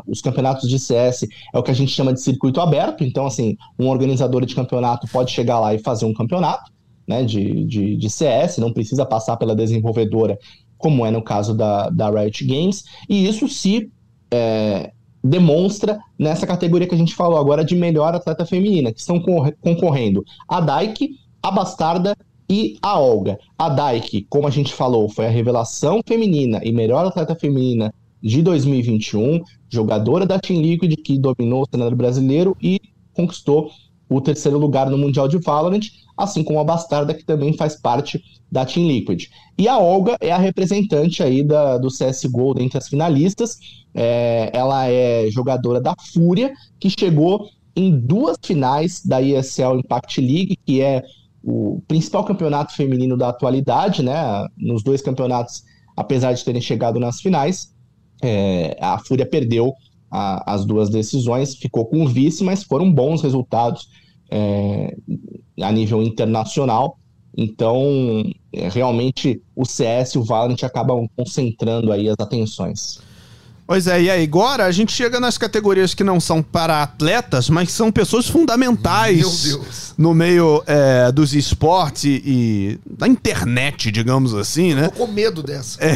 [0.07, 3.03] Os campeonatos de CS é o que a gente chama de circuito aberto.
[3.03, 6.71] Então, assim, um organizador de campeonato pode chegar lá e fazer um campeonato,
[7.07, 7.23] né?
[7.23, 10.37] De, de, de CS, não precisa passar pela desenvolvedora,
[10.77, 12.83] como é no caso da, da Riot Games.
[13.09, 13.91] E isso se
[14.31, 14.91] é,
[15.23, 19.21] demonstra nessa categoria que a gente falou agora de melhor atleta feminina, que estão
[19.61, 22.15] concorrendo a Dyke, a Bastarda
[22.49, 23.39] e a Olga.
[23.57, 28.41] A Daik, como a gente falou, foi a revelação feminina e melhor atleta feminina de
[28.41, 32.79] 2021, jogadora da Team Liquid que dominou o cenário brasileiro e
[33.13, 33.69] conquistou
[34.15, 35.81] o terceiro lugar no Mundial de Valorant,
[36.17, 39.25] assim como a Bastarda, que também faz parte da Team Liquid.
[39.57, 43.57] E a Olga é a representante aí da, do CSGO dentre as finalistas.
[43.93, 50.57] É, ela é jogadora da Fúria, que chegou em duas finais da ESL Impact League,
[50.63, 51.03] que é
[51.43, 54.47] o principal campeonato feminino da atualidade, né?
[54.55, 55.63] Nos dois campeonatos,
[55.97, 57.73] apesar de terem chegado nas finais,
[58.21, 59.73] é, a Fúria perdeu
[60.15, 63.89] as duas decisões, ficou com o vice, mas foram bons resultados
[64.29, 64.95] é,
[65.61, 66.97] a nível internacional.
[67.35, 72.99] Então, é, realmente, o CS e o Valorant acabam concentrando aí as atenções.
[73.73, 77.49] Pois é, e aí agora a gente chega nas categorias que não são para atletas,
[77.49, 79.57] mas são pessoas fundamentais
[79.97, 84.89] no meio é, dos esportes e, da internet, digamos assim, né?
[84.89, 85.83] Tô com medo dessa.
[85.83, 85.91] É,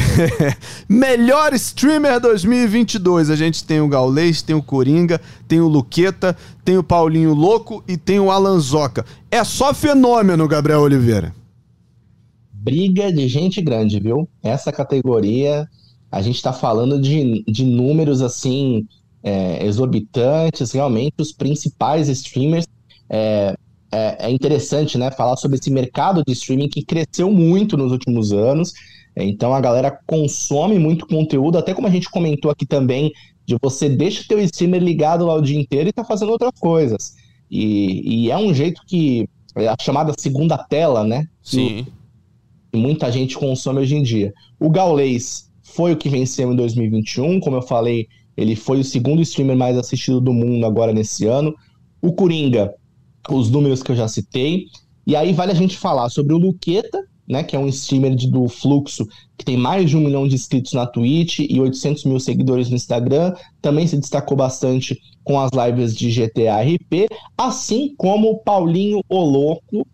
[0.89, 3.29] melhor streamer 2022.
[3.29, 7.83] A gente tem o Gaulês, tem o Coringa, tem o Luqueta, tem o Paulinho Louco
[7.87, 9.05] e tem o Alanzoca.
[9.29, 11.31] É só fenômeno, Gabriel Oliveira.
[12.51, 14.27] Briga de gente grande, viu?
[14.41, 15.69] Essa categoria
[16.11, 18.87] a gente está falando de, de números assim
[19.21, 22.67] é, exorbitantes, realmente os principais streamers.
[23.09, 23.55] É,
[23.89, 28.33] é, é, interessante, né, falar sobre esse mercado de streaming que cresceu muito nos últimos
[28.33, 28.73] anos.
[29.15, 33.11] Então a galera consome muito conteúdo, até como a gente comentou aqui também,
[33.45, 36.51] de você deixa o teu streamer ligado lá o dia inteiro e tá fazendo outras
[36.59, 37.15] coisas.
[37.49, 41.25] E, e é um jeito que é a chamada segunda tela, né?
[41.41, 41.87] Sim.
[42.71, 44.33] Que muita gente consome hoje em dia.
[44.59, 45.46] O Gaulês
[45.77, 47.39] foi o que venceu em 2021.
[47.39, 51.53] Como eu falei, ele foi o segundo streamer mais assistido do mundo agora nesse ano.
[52.01, 52.73] O Coringa,
[53.29, 54.65] os números que eu já citei.
[55.05, 58.27] E aí vale a gente falar sobre o Luqueta, né, que é um streamer de,
[58.27, 59.05] do Fluxo,
[59.37, 62.75] que tem mais de um milhão de inscritos na Twitch e 800 mil seguidores no
[62.75, 63.35] Instagram.
[63.61, 67.07] Também se destacou bastante com as lives de GTA RP,
[67.37, 69.85] assim como o Paulinho Oloco,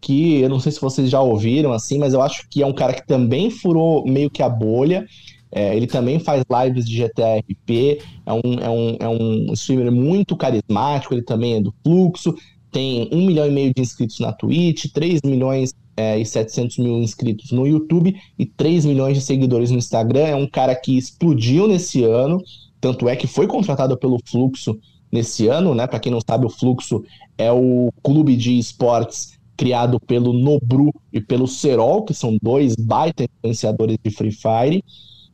[0.00, 2.72] que eu não sei se vocês já ouviram assim, mas eu acho que é um
[2.72, 5.06] cara que também furou meio que a bolha.
[5.52, 9.90] É, ele também faz lives de GTA RP, é um, é, um, é um streamer
[9.90, 12.36] muito carismático, ele também é do fluxo,
[12.70, 16.98] tem um milhão e meio de inscritos na Twitch, 3 milhões é, e 700 mil
[16.98, 20.20] inscritos no YouTube e 3 milhões de seguidores no Instagram.
[20.20, 22.40] É um cara que explodiu nesse ano,
[22.80, 24.78] tanto é que foi contratado pelo Fluxo
[25.10, 25.86] nesse ano, né?
[25.88, 27.02] Para quem não sabe, o Fluxo
[27.36, 33.24] é o clube de esportes criado pelo Nobru e pelo Serol, que são dois baita
[33.24, 34.82] influenciadores de Free Fire.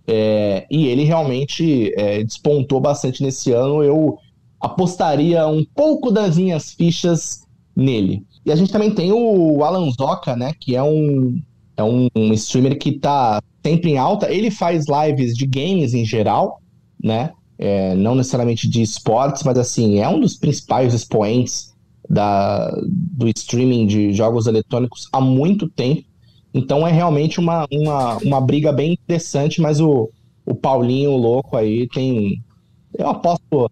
[0.04, 3.84] É, e ele realmente é, despontou bastante nesse ano.
[3.84, 4.18] Eu
[4.60, 7.42] apostaria um pouco das minhas fichas
[7.76, 8.24] nele.
[8.44, 10.52] E a gente também tem o Alan Zoca, né?
[10.58, 11.40] Que é um,
[11.76, 14.28] é um streamer que tá sempre em alta.
[14.28, 16.60] Ele faz lives de games em geral,
[17.00, 17.30] né?
[17.56, 21.75] É, não necessariamente de esportes, mas assim, é um dos principais expoentes
[22.08, 26.04] da, do streaming de jogos eletrônicos há muito tempo.
[26.54, 30.10] Então é realmente uma, uma, uma briga bem interessante, mas o,
[30.44, 32.42] o Paulinho o louco aí tem.
[32.96, 33.70] Eu aposto.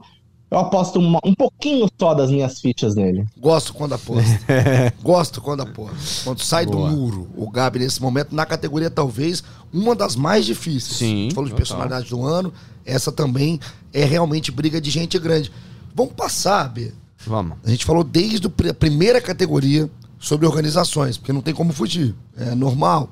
[0.51, 3.25] Eu aposto uma, um pouquinho só das minhas fichas nele.
[3.39, 4.31] Gosto quando aposto.
[5.03, 6.25] Gosto quando aposto.
[6.25, 6.91] Quando sai Boa.
[6.91, 10.99] do muro, o Gabi, nesse momento, na categoria talvez uma das mais difíceis.
[10.99, 11.05] Sim.
[11.07, 12.53] A gente falou de personalidade do ano,
[12.85, 13.59] essa também
[13.93, 15.51] é realmente briga de gente grande.
[15.93, 16.93] Vamos passar, B.
[17.27, 17.59] Vamos.
[17.65, 22.55] A gente falou desde a primeira categoria sobre organizações, porque não tem como fugir, é
[22.55, 23.11] normal.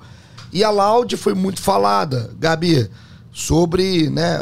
[0.53, 2.89] E a Loud foi muito falada, Gabi,
[3.33, 4.39] sobre né,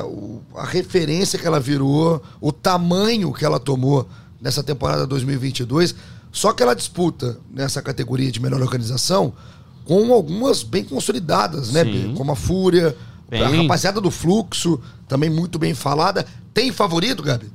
[0.56, 4.08] a referência que ela virou, o tamanho que ela tomou
[4.40, 5.94] nessa temporada 2022.
[6.32, 9.32] Só que ela disputa nessa categoria de melhor organização
[9.84, 11.84] com algumas bem consolidadas, né?
[11.84, 12.14] Sim.
[12.16, 12.96] Como a Fúria,
[13.28, 13.42] bem...
[13.42, 16.24] a rapaziada do Fluxo, também muito bem falada.
[16.54, 17.50] Tem favorito, Gabi?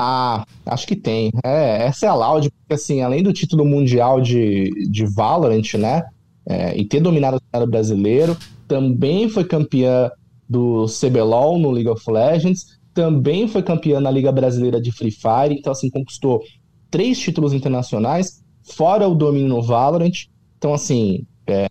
[0.00, 1.32] Ah, acho que tem.
[1.44, 6.04] É, essa é a Loud, porque assim, além do título mundial de, de Valorant, né?
[6.46, 8.36] É, e ter dominado o cenário brasileiro,
[8.68, 10.08] também foi campeã
[10.48, 15.52] do CBLOL no League of Legends, também foi campeã na Liga Brasileira de Free Fire,
[15.58, 16.42] então assim, conquistou
[16.90, 20.26] três títulos internacionais, fora o domínio no Valorant.
[20.56, 21.66] Então, assim, é,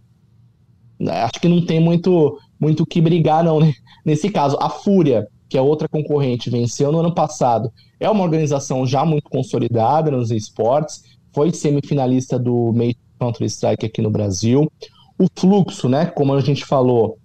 [1.24, 3.72] acho que não tem muito muito que brigar, não, né?
[4.04, 8.86] Nesse caso, a Fúria, que é outra concorrente, venceu no ano passado é uma organização
[8.86, 14.72] já muito consolidada nos esportes, foi semifinalista do Major Counter-Strike aqui no Brasil.
[15.18, 17.18] O Fluxo, né, como a gente falou,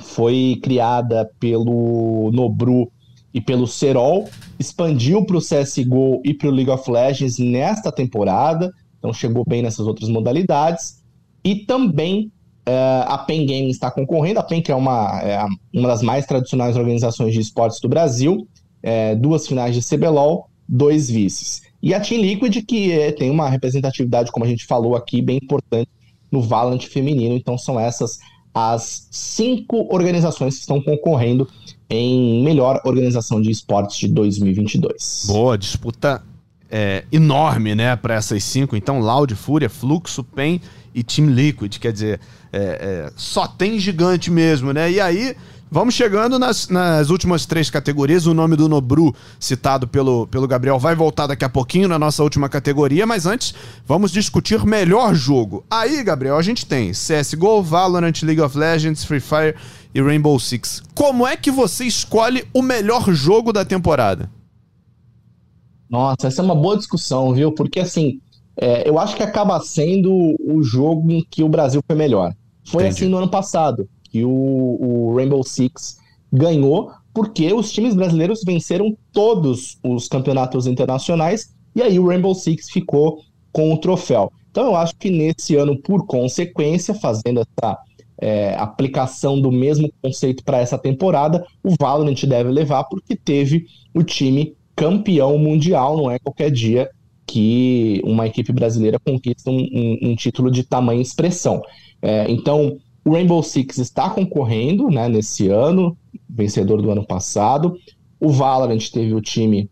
[0.00, 2.90] foi criada pelo Nobru
[3.34, 8.70] e pelo Serol, expandiu para o CSGO e para o League of Legends nesta temporada.
[8.98, 11.02] então chegou bem nessas outras modalidades.
[11.44, 12.30] E também
[12.64, 14.40] é, a PEN Gaming está concorrendo.
[14.40, 18.46] A PEN, que é uma, é uma das mais tradicionais organizações de esportes do Brasil,
[18.82, 21.62] é, duas finais de CBLOL, dois vices.
[21.82, 25.38] E a Team Liquid, que é, tem uma representatividade, como a gente falou aqui, bem
[25.42, 25.88] importante
[26.30, 27.34] no Valorant feminino.
[27.34, 28.18] Então são essas
[28.54, 31.48] as cinco organizações que estão concorrendo
[31.88, 35.24] em melhor organização de esportes de 2022.
[35.26, 36.22] Boa, disputa
[36.70, 38.76] é, enorme, né, para essas cinco.
[38.76, 40.60] Então, Loud, Fúria, Fluxo, PEN
[40.94, 41.78] e Team Liquid.
[41.78, 42.20] Quer dizer,
[42.52, 44.90] é, é, só tem gigante mesmo, né?
[44.90, 45.36] E aí,
[45.70, 48.26] vamos chegando nas, nas últimas três categorias.
[48.26, 52.22] O nome do Nobru, citado pelo, pelo Gabriel, vai voltar daqui a pouquinho na nossa
[52.22, 53.06] última categoria.
[53.06, 53.54] Mas antes,
[53.86, 55.64] vamos discutir melhor jogo.
[55.70, 59.54] Aí, Gabriel, a gente tem CSGO, Valorant, League of Legends, Free Fire
[59.94, 60.82] e Rainbow Six.
[60.94, 64.30] Como é que você escolhe o melhor jogo da temporada?
[65.92, 67.52] Nossa, essa é uma boa discussão, viu?
[67.52, 68.21] Porque assim,
[68.56, 72.34] é, eu acho que acaba sendo o jogo em que o Brasil foi melhor.
[72.64, 72.96] Foi Entendi.
[72.96, 75.98] assim no ano passado, que o, o Rainbow Six
[76.32, 82.70] ganhou, porque os times brasileiros venceram todos os campeonatos internacionais, e aí o Rainbow Six
[82.70, 83.20] ficou
[83.52, 84.30] com o troféu.
[84.50, 87.78] Então eu acho que nesse ano, por consequência, fazendo essa
[88.18, 94.02] é, aplicação do mesmo conceito para essa temporada, o Valorant deve levar, porque teve o
[94.02, 96.90] time campeão mundial, não é qualquer dia
[97.26, 101.62] que uma equipe brasileira conquista um, um, um título de tamanha expressão.
[102.00, 105.96] É, então, o Rainbow Six está concorrendo né, nesse ano,
[106.28, 107.76] vencedor do ano passado.
[108.20, 109.68] O Valorant teve o time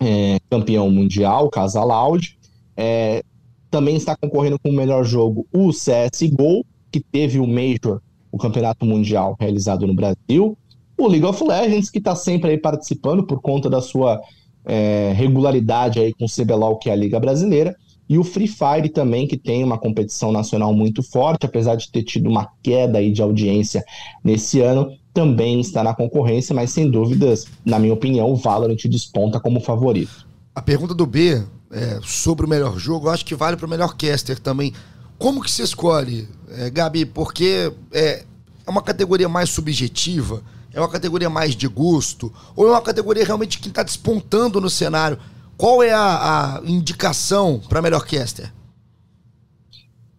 [0.00, 2.38] é, campeão mundial, Casa Loud.
[2.76, 3.22] É,
[3.70, 8.00] também está concorrendo com o melhor jogo o CSGO, que teve o Major,
[8.32, 10.56] o campeonato mundial realizado no Brasil.
[10.96, 14.20] O League of Legends, que está sempre aí participando por conta da sua
[14.68, 17.74] é, regularidade aí com o CBLOL, que é a Liga Brasileira,
[18.08, 22.02] e o Free Fire também, que tem uma competição nacional muito forte, apesar de ter
[22.02, 23.84] tido uma queda aí de audiência
[24.22, 29.40] nesse ano, também está na concorrência, mas sem dúvidas, na minha opinião, o Valorant desponta
[29.40, 30.26] como favorito.
[30.54, 33.70] A pergunta do B é, sobre o melhor jogo, eu acho que vale para o
[33.70, 34.72] melhor caster também.
[35.18, 37.04] Como que se escolhe, é, Gabi?
[37.04, 38.24] Porque é,
[38.66, 40.42] é uma categoria mais subjetiva,
[40.72, 42.32] é uma categoria mais de gosto?
[42.54, 45.18] Ou é uma categoria realmente que está despontando no cenário?
[45.56, 48.52] Qual é a, a indicação para melhor caster?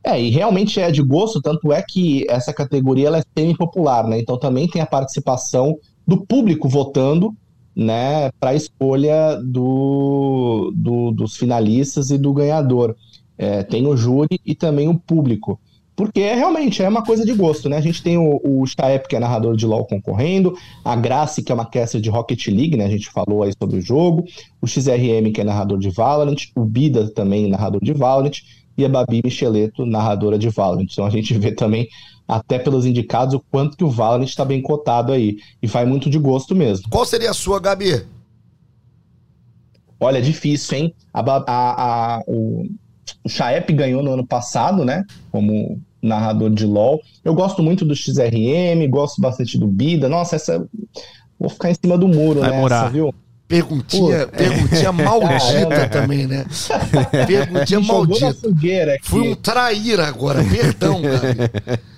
[0.04, 4.20] É, e realmente é de gosto, tanto é que essa categoria ela é semi-popular, né?
[4.20, 5.78] Então também tem a participação
[6.08, 7.36] do público votando,
[7.76, 12.96] né, para a escolha do, do, dos finalistas e do ganhador.
[13.38, 15.60] É, tem o júri e também o público.
[16.00, 17.76] Porque é, realmente é uma coisa de gosto, né?
[17.76, 21.52] A gente tem o, o Staep, que é narrador de LoL concorrendo, a Grace, que
[21.52, 22.86] é uma caster de Rocket League, né?
[22.86, 24.24] A gente falou aí sobre o jogo,
[24.62, 28.32] o XRM, que é narrador de Valorant, o Bida também narrador de Valorant,
[28.78, 30.88] e a Babi Micheleto, narradora de Valorant.
[30.90, 31.90] Então a gente vê também,
[32.26, 35.36] até pelos indicados, o quanto que o Valorant está bem cotado aí.
[35.62, 36.90] E vai muito de gosto mesmo.
[36.90, 38.06] Qual seria a sua, Gabi?
[40.00, 40.96] Olha, difícil, hein?
[41.14, 42.68] A, a, a, o,
[43.22, 45.04] o Chaep ganhou no ano passado, né?
[45.30, 47.00] Como narrador de LoL.
[47.24, 50.08] Eu gosto muito do XRM, gosto bastante do Bida.
[50.10, 50.68] Nossa, essa.
[51.40, 52.92] Vou ficar em cima do muro, Vai morar.
[52.92, 53.14] viu?
[53.48, 56.46] Perguntinha, perguntinha maldita também, né?
[57.26, 58.34] Perguntinha maldita.
[58.36, 59.08] fogueira aqui.
[59.08, 61.80] Fui um traíra agora, perdão, Gabi.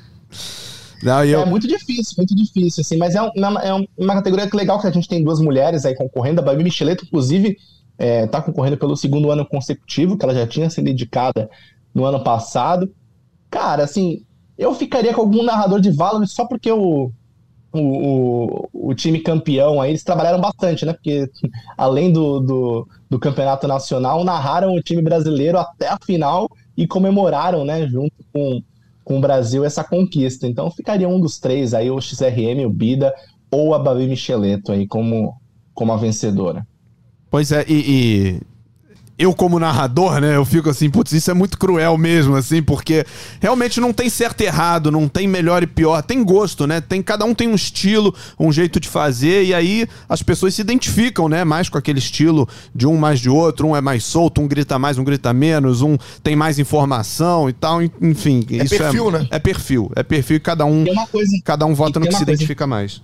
[1.03, 1.41] Não, eu...
[1.41, 4.55] É muito difícil, muito difícil, assim, mas é, um- uma, é um- uma categoria que
[4.55, 6.39] legal que a gente tem duas mulheres aí concorrendo.
[6.41, 7.57] A Babi Micheleto, inclusive,
[7.97, 11.49] é, tá concorrendo pelo segundo ano consecutivo, que ela já tinha sido indicada
[11.93, 12.89] no ano passado.
[13.51, 14.23] Cara, assim,
[14.57, 17.11] eu ficaria com algum narrador de Valorant só porque o,
[17.73, 20.93] o, o, o time campeão aí, eles trabalharam bastante, né?
[20.93, 21.29] Porque
[21.77, 27.65] além do, do, do campeonato nacional, narraram o time brasileiro até a final e comemoraram,
[27.65, 28.63] né, junto com,
[29.03, 30.47] com o Brasil, essa conquista.
[30.47, 33.13] Então ficaria um dos três aí, o XRM, o Bida
[33.51, 35.35] ou a Babi Micheleto aí como,
[35.73, 36.65] como a vencedora.
[37.29, 38.41] Pois é, e, e
[39.21, 43.05] eu como narrador, né, eu fico assim, putz, isso é muito cruel mesmo, assim, porque
[43.39, 46.81] realmente não tem certo e errado, não tem melhor e pior, tem gosto, né?
[46.81, 50.61] Tem cada um tem um estilo, um jeito de fazer e aí as pessoas se
[50.61, 54.41] identificam, né, mais com aquele estilo de um mais de outro, um é mais solto,
[54.41, 58.77] um grita mais, um grita menos, um tem mais informação e tal, enfim, É isso
[58.77, 59.27] perfil, é, né?
[59.29, 62.31] É perfil, é perfil e cada um coisa, cada um vota no que se coisa-
[62.31, 63.01] identifica mais.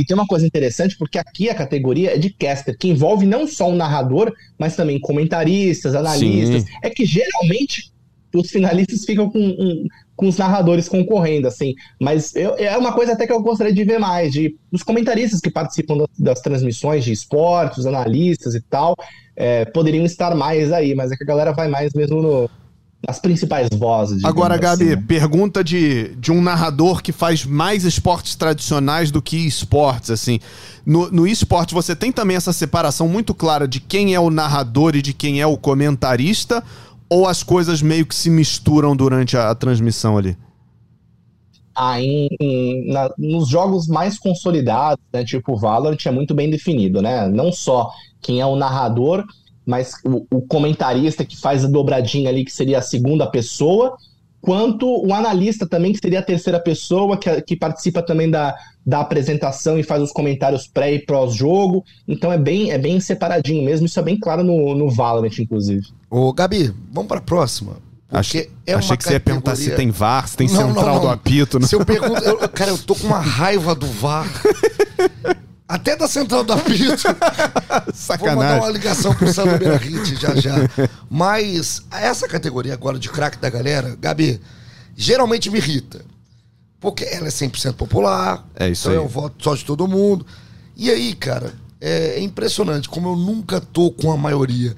[0.00, 3.46] E tem uma coisa interessante, porque aqui a categoria é de caster, que envolve não
[3.46, 6.64] só o narrador, mas também comentaristas, analistas.
[6.82, 7.92] É que geralmente
[8.34, 9.86] os finalistas ficam com, um-
[10.16, 11.74] com os narradores concorrendo, assim.
[12.00, 15.40] Mas eu- é uma coisa até que eu gostaria de ver mais, de os comentaristas
[15.40, 18.94] que participam das, das transmissões de esportes, os analistas e tal,
[19.36, 22.50] é, poderiam estar mais aí, mas é que a galera vai mais mesmo no,
[23.06, 24.22] nas principais vozes.
[24.24, 29.36] Agora, Gabi, assim, pergunta de, de um narrador que faz mais esportes tradicionais do que
[29.38, 30.38] esportes, assim.
[30.84, 34.94] No, no esporte, você tem também essa separação muito clara de quem é o narrador
[34.96, 36.62] e de quem é o comentarista?
[37.08, 40.36] Ou as coisas meio que se misturam durante a, a transmissão ali?
[41.74, 46.50] Ah, em- em- na- nos jogos mais consolidados, né, tipo o Valorant, é muito bem
[46.50, 47.28] definido, né?
[47.28, 47.90] Não só
[48.20, 49.24] quem é o narrador,
[49.70, 53.96] mas o, o comentarista que faz a dobradinha ali, que seria a segunda pessoa,
[54.40, 58.54] quanto o analista também, que seria a terceira pessoa, que, que participa também da,
[58.84, 61.84] da apresentação e faz os comentários pré e pós-jogo.
[62.08, 65.86] Então é bem, é bem separadinho mesmo, isso é bem claro no, no Valorant, inclusive.
[66.10, 67.76] Ô, Gabi, vamos pra próxima.
[68.10, 70.94] Achei, é achei que você ia perguntar se tem VAR, se tem Não, não, central
[70.96, 71.00] não.
[71.02, 71.60] do apito.
[71.60, 71.66] Né?
[71.68, 72.20] Se eu pergunto.
[72.24, 74.26] eu- cara, eu tô com uma raiva do VAR.
[75.70, 77.04] Até da central do apito.
[77.06, 78.72] Vou mandar uma Sacanagem.
[78.72, 80.56] ligação pro Sandro Beirahit já já.
[81.08, 84.40] Mas essa categoria agora de craque da galera, Gabi,
[84.96, 86.04] geralmente me irrita.
[86.80, 88.44] Porque ela é 100% popular.
[88.56, 89.04] É isso então aí.
[89.04, 90.26] eu voto só de todo mundo.
[90.76, 94.74] E aí, cara, é impressionante como eu nunca tô com a maioria.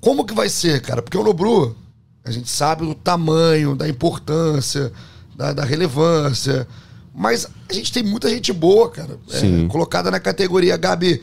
[0.00, 1.02] Como que vai ser, cara?
[1.02, 1.76] Porque o Nobru,
[2.24, 4.92] a gente sabe o tamanho, da importância,
[5.36, 6.66] da, da relevância.
[7.14, 9.68] Mas a gente tem muita gente boa, cara, é, Sim.
[9.68, 10.76] colocada na categoria.
[10.76, 11.22] Gabi,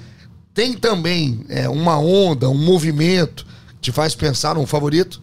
[0.53, 5.21] tem também é, uma onda, um movimento que te faz pensar num favorito?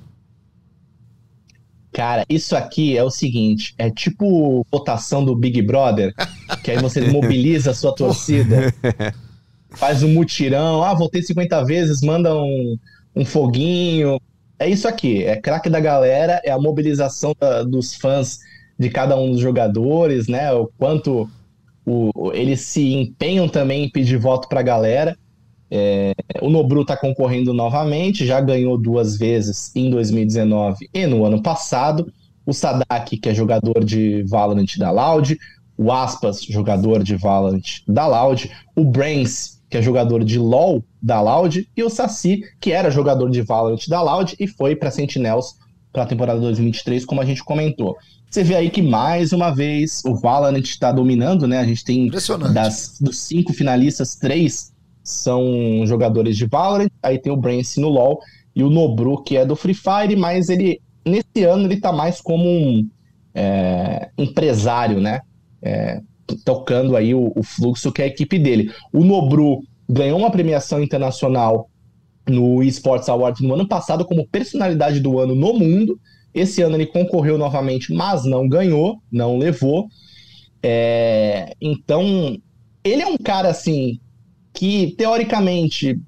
[1.93, 6.13] Cara, isso aqui é o seguinte: é tipo votação do Big Brother,
[6.63, 8.73] que aí você mobiliza a sua torcida,
[9.71, 12.77] faz um mutirão, ah, votei 50 vezes, manda um,
[13.15, 14.21] um foguinho.
[14.59, 18.39] É isso aqui, é craque da galera, é a mobilização da- dos fãs
[18.79, 20.53] de cada um dos jogadores, né?
[20.53, 21.29] O quanto
[21.87, 25.17] o- eles se empenham também em pedir voto pra galera.
[25.71, 26.13] É,
[26.43, 32.13] o Nobru está concorrendo novamente, já ganhou duas vezes em 2019 e no ano passado.
[32.47, 35.37] O Sadak, que é jogador de Valorant da Loud,
[35.77, 41.21] o Aspas, jogador de Valorant da Loud, o Brains, que é jogador de LoL da
[41.21, 45.55] Loud, e o Saci, que era jogador de Valorant da Loud e foi para Sentinels
[45.93, 47.97] para a temporada 2023, como a gente comentou.
[48.37, 51.59] Você vê aí que mais uma vez o Valorant está dominando, né?
[51.59, 52.11] A gente tem
[52.53, 55.43] das, dos cinco finalistas, três são
[55.87, 58.21] jogadores de Valorant, aí tem o Brance no LoL
[58.55, 62.21] e o Nobru, que é do Free Fire, mas ele, nesse ano, ele tá mais
[62.21, 62.87] como um
[63.35, 65.23] é, empresário, né?
[65.63, 66.03] É,
[66.45, 68.71] tocando aí o, o fluxo que é a equipe dele.
[68.93, 71.71] O Nobru ganhou uma premiação internacional
[72.29, 75.99] no Esports Awards no ano passado como personalidade do ano no mundo.
[76.37, 79.89] Esse ano ele concorreu novamente, mas não ganhou, não levou.
[80.63, 82.37] É, então,
[82.85, 83.99] ele é um cara assim
[84.53, 85.99] que teoricamente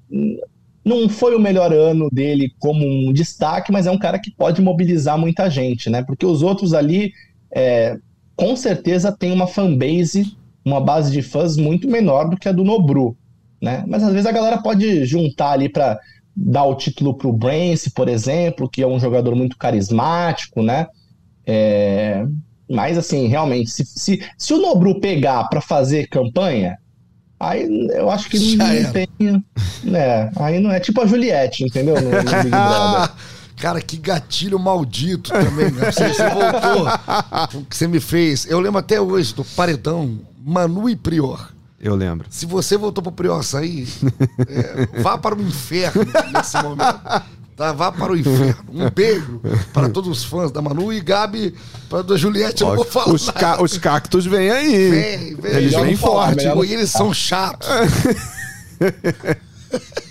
[0.85, 4.61] não foi o melhor ano dele como um destaque, mas é um cara que pode
[4.61, 6.03] mobilizar muita gente, né?
[6.03, 7.11] Porque os outros ali,
[7.51, 7.97] é,
[8.35, 12.63] com certeza, tem uma fanbase, uma base de fãs muito menor do que a do
[12.63, 13.17] Nobru,
[13.61, 13.83] né?
[13.87, 15.99] Mas às vezes a galera pode juntar ali para
[16.41, 20.87] dar o título pro Brance, por exemplo, que é um jogador muito carismático, né?
[21.45, 22.25] É,
[22.69, 26.77] mas assim, realmente, se, se, se o Nobru pegar para fazer campanha,
[27.39, 28.91] aí eu acho que Já não era.
[28.91, 29.07] tem.
[29.83, 31.95] Né, aí não é tipo a Juliette, entendeu?
[31.99, 33.09] No, no.
[33.57, 35.91] Cara, que gatilho maldito também, né?
[35.91, 36.87] Você, você voltou.
[37.59, 38.45] O que você me fez.
[38.45, 41.51] Eu lembro até hoje do paredão Manu e Prior.
[41.81, 42.27] Eu lembro.
[42.29, 43.87] Se você voltou pro Prior sair,
[44.47, 46.99] é, vá para o inferno nesse momento.
[47.55, 47.73] Tá?
[47.73, 48.55] Vá para o inferno.
[48.71, 49.41] Um beijo
[49.73, 51.53] para todos os fãs da Manu e Gabi,
[51.89, 54.89] para da Juliette, eu não vou falar Os, ca- os cactos vêm aí.
[54.89, 55.51] Vem, vem.
[55.55, 56.69] Eles vêm falar, forte.
[56.69, 57.67] e eles são chatos.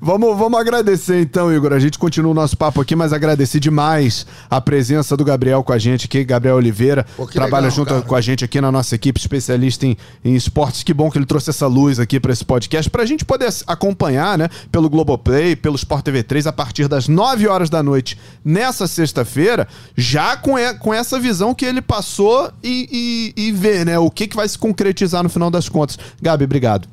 [0.00, 1.72] Vamos, vamos agradecer então, Igor.
[1.72, 5.72] A gente continua o nosso papo aqui, mas agradecer demais a presença do Gabriel com
[5.72, 7.04] a gente aqui, Gabriel Oliveira.
[7.16, 8.02] Pô, que trabalha legal, junto cara.
[8.02, 10.84] com a gente aqui na nossa equipe, especialista em, em esportes.
[10.84, 13.52] Que bom que ele trouxe essa luz aqui para esse podcast, para a gente poder
[13.66, 18.16] acompanhar, né, pelo Globoplay, pelo Sport TV 3, a partir das 9 horas da noite,
[18.44, 19.66] nessa sexta-feira,
[19.96, 24.10] já com, e- com essa visão que ele passou e, e, e ver, né, o
[24.12, 25.98] que, que vai se concretizar no final das contas.
[26.22, 26.88] Gabi, obrigado.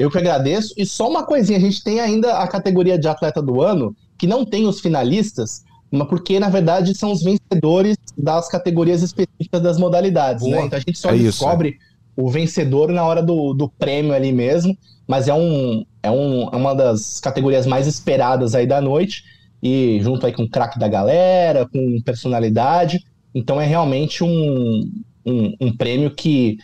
[0.00, 0.72] Eu que agradeço.
[0.76, 4.26] E só uma coisinha, a gente tem ainda a categoria de atleta do ano, que
[4.26, 9.78] não tem os finalistas, mas porque, na verdade, são os vencedores das categorias específicas das
[9.78, 10.56] modalidades, Boa.
[10.56, 10.66] né?
[10.66, 11.76] Então a gente só É isso, descobre
[12.16, 16.56] o vencedor na hora do, do prêmio ali mesmo, mas é, um, é, um, é
[16.56, 19.24] uma das categorias mais esperadas aí da noite,
[19.62, 23.04] e junto aí com o craque da galera, com personalidade,
[23.34, 24.90] então é realmente um,
[25.26, 26.58] um, um prêmio que,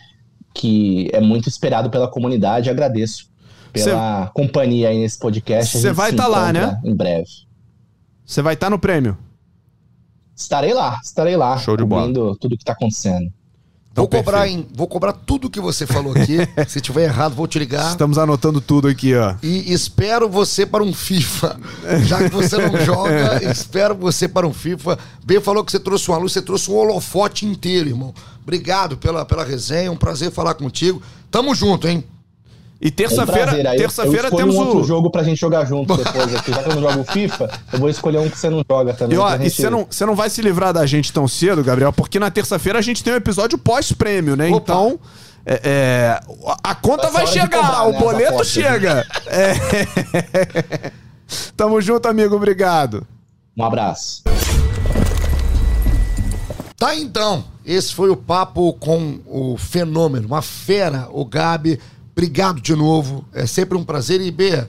[0.57, 3.29] que é muito esperado pela comunidade, agradeço
[3.71, 5.77] pela companhia aí nesse podcast.
[5.77, 6.81] Cê gente vai se tá lá, né?
[6.83, 7.29] Em breve.
[8.25, 9.15] Você vai estar no prêmio?
[10.35, 11.57] Estarei lá, estarei lá.
[11.57, 12.35] Show de bola.
[12.39, 13.31] tudo que tá acontecendo.
[13.97, 16.37] Então, vou, cobrar em, vou cobrar tudo que você falou aqui.
[16.69, 17.89] Se tiver errado, vou te ligar.
[17.89, 19.33] Estamos anotando tudo aqui, ó.
[19.41, 21.59] E espero você para um FIFA.
[22.05, 24.99] Já que você não joga, espero você para um FIFA.
[25.25, 28.13] B falou que você trouxe uma luz, você trouxe um holofote inteiro, irmão.
[28.43, 31.01] Obrigado pela, pela resenha, um prazer falar contigo.
[31.31, 32.03] Tamo junto, hein?
[32.79, 34.83] E terça-feira, eu- terça-feira temos um outro o.
[34.83, 36.51] jogo pra gente jogar junto depois aqui.
[36.51, 39.15] Já que eu não jogo FIFA, eu vou escolher um que você não joga também.
[39.15, 41.27] E, ó, pra e gente- você não, você não vai se livrar da gente tão
[41.27, 44.49] cedo, Gabriel, porque na terça-feira a gente tem um episódio pós-prêmio, né?
[44.49, 44.57] Opa.
[44.57, 44.99] Então.
[45.43, 46.19] é, é,
[46.63, 49.07] a conta vai Vai chegar, cobrar, o né, as boleto chega.
[49.25, 50.91] É.
[51.57, 52.35] Tamo junto, amigo.
[52.35, 53.07] Obrigado.
[53.57, 54.21] Um abraço.
[56.77, 61.79] Tá então, esse foi o papo com o fenômeno, uma fera, o Gabi.
[62.17, 64.19] Obrigado de novo, é sempre um prazer.
[64.21, 64.65] E B,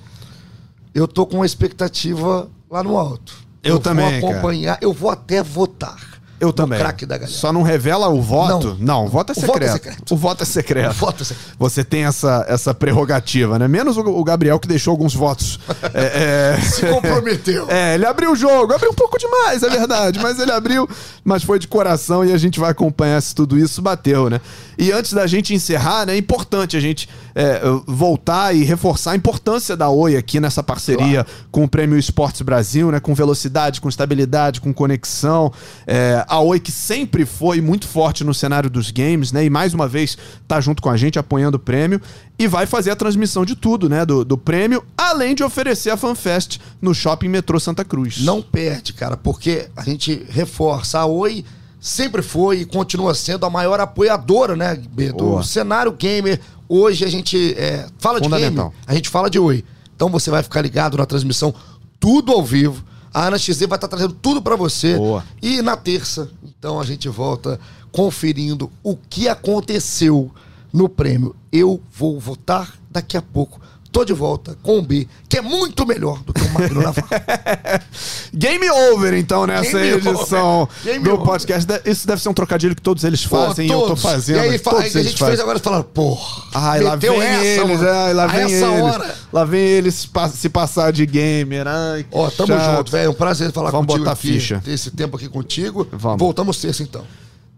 [0.94, 3.38] eu tô com uma expectativa lá no alto.
[3.62, 4.32] Eu também, Vou cara.
[4.34, 5.96] acompanhar, eu vou até votar.
[6.40, 6.78] Eu também.
[6.78, 7.36] craque da galera.
[7.36, 8.76] Só não revela o voto?
[8.78, 10.14] Não, o voto é O voto é secreto.
[10.14, 10.90] O voto é secreto.
[10.90, 11.56] O voto é secreto.
[11.58, 13.66] Você tem essa, essa prerrogativa, né?
[13.66, 15.58] Menos o, o Gabriel que deixou alguns votos.
[15.94, 16.60] É, é...
[16.62, 17.66] Se comprometeu.
[17.78, 20.88] É, ele abriu o jogo, abriu um pouco demais, é verdade, mas ele abriu,
[21.22, 24.40] mas foi de coração e a gente vai acompanhar se tudo isso bateu, né?
[24.78, 29.16] E antes da gente encerrar, né, é importante a gente é, voltar e reforçar a
[29.16, 33.00] importância da Oi aqui nessa parceria com o Prêmio Esportes Brasil, né?
[33.00, 35.52] Com velocidade, com estabilidade, com conexão.
[35.86, 39.44] É, a Oi que sempre foi muito forte no cenário dos games, né?
[39.44, 42.00] E mais uma vez tá junto com a gente apoiando o prêmio
[42.38, 44.04] e vai fazer a transmissão de tudo, né?
[44.04, 48.20] Do, do prêmio, além de oferecer a FanFest no Shopping Metrô Santa Cruz.
[48.20, 50.98] Não perde, cara, porque a gente reforça.
[51.00, 51.44] A Oi
[51.80, 55.42] sempre foi e continua sendo a maior apoiadora, né, do Boa.
[55.42, 56.40] cenário gamer.
[56.68, 59.64] Hoje a gente é, fala de game, a gente fala de Oi.
[59.96, 61.54] Então você vai ficar ligado na transmissão,
[61.98, 62.84] tudo ao vivo.
[63.18, 64.96] A Ana XZ vai estar trazendo tudo pra você.
[64.96, 65.24] Boa.
[65.42, 67.58] E na terça, então a gente volta
[67.90, 70.30] conferindo o que aconteceu
[70.72, 71.34] no prêmio.
[71.50, 73.60] Eu vou votar daqui a pouco.
[73.90, 77.08] Tô de volta com o B, que é muito melhor do que o Magno Navarro.
[78.34, 81.00] Game over, então, nessa Game edição over.
[81.02, 81.66] Do podcast.
[81.66, 84.02] De- Isso deve ser um trocadilho que todos eles fazem e Pô, eu tô todos.
[84.02, 84.36] fazendo.
[84.36, 85.26] E aí, fa- todos aí a gente fazem.
[85.28, 86.42] fez agora falando, porra.
[86.54, 87.88] Ai, lá vem eles, mano.
[87.90, 88.82] ai, lá vem essa eles.
[88.82, 89.14] hora.
[89.32, 91.66] Lá vem eles se pa- se passar de gamer.
[91.66, 92.76] Ai, que Ó, tamo chato.
[92.76, 93.06] junto, velho.
[93.06, 94.60] É um prazer falar Vamos contigo botar aqui, ficha.
[94.62, 95.88] ter esse tempo aqui contigo.
[95.92, 96.18] Vamos.
[96.18, 97.04] Voltamos terça, então.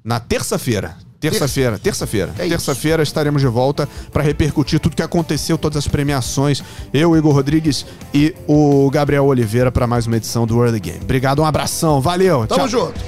[0.05, 0.97] Na terça-feira.
[1.21, 2.33] Terça-feira, terça-feira.
[2.39, 6.65] É terça-feira estaremos de volta para repercutir tudo que aconteceu, todas as premiações.
[6.95, 7.85] Eu, Igor Rodrigues
[8.15, 11.01] e o Gabriel Oliveira para mais uma edição do World Game.
[11.03, 12.47] Obrigado, um abração, valeu.
[12.47, 12.69] Tamo tchau.
[12.69, 13.01] junto.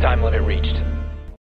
[0.00, 0.85] Time limit reached.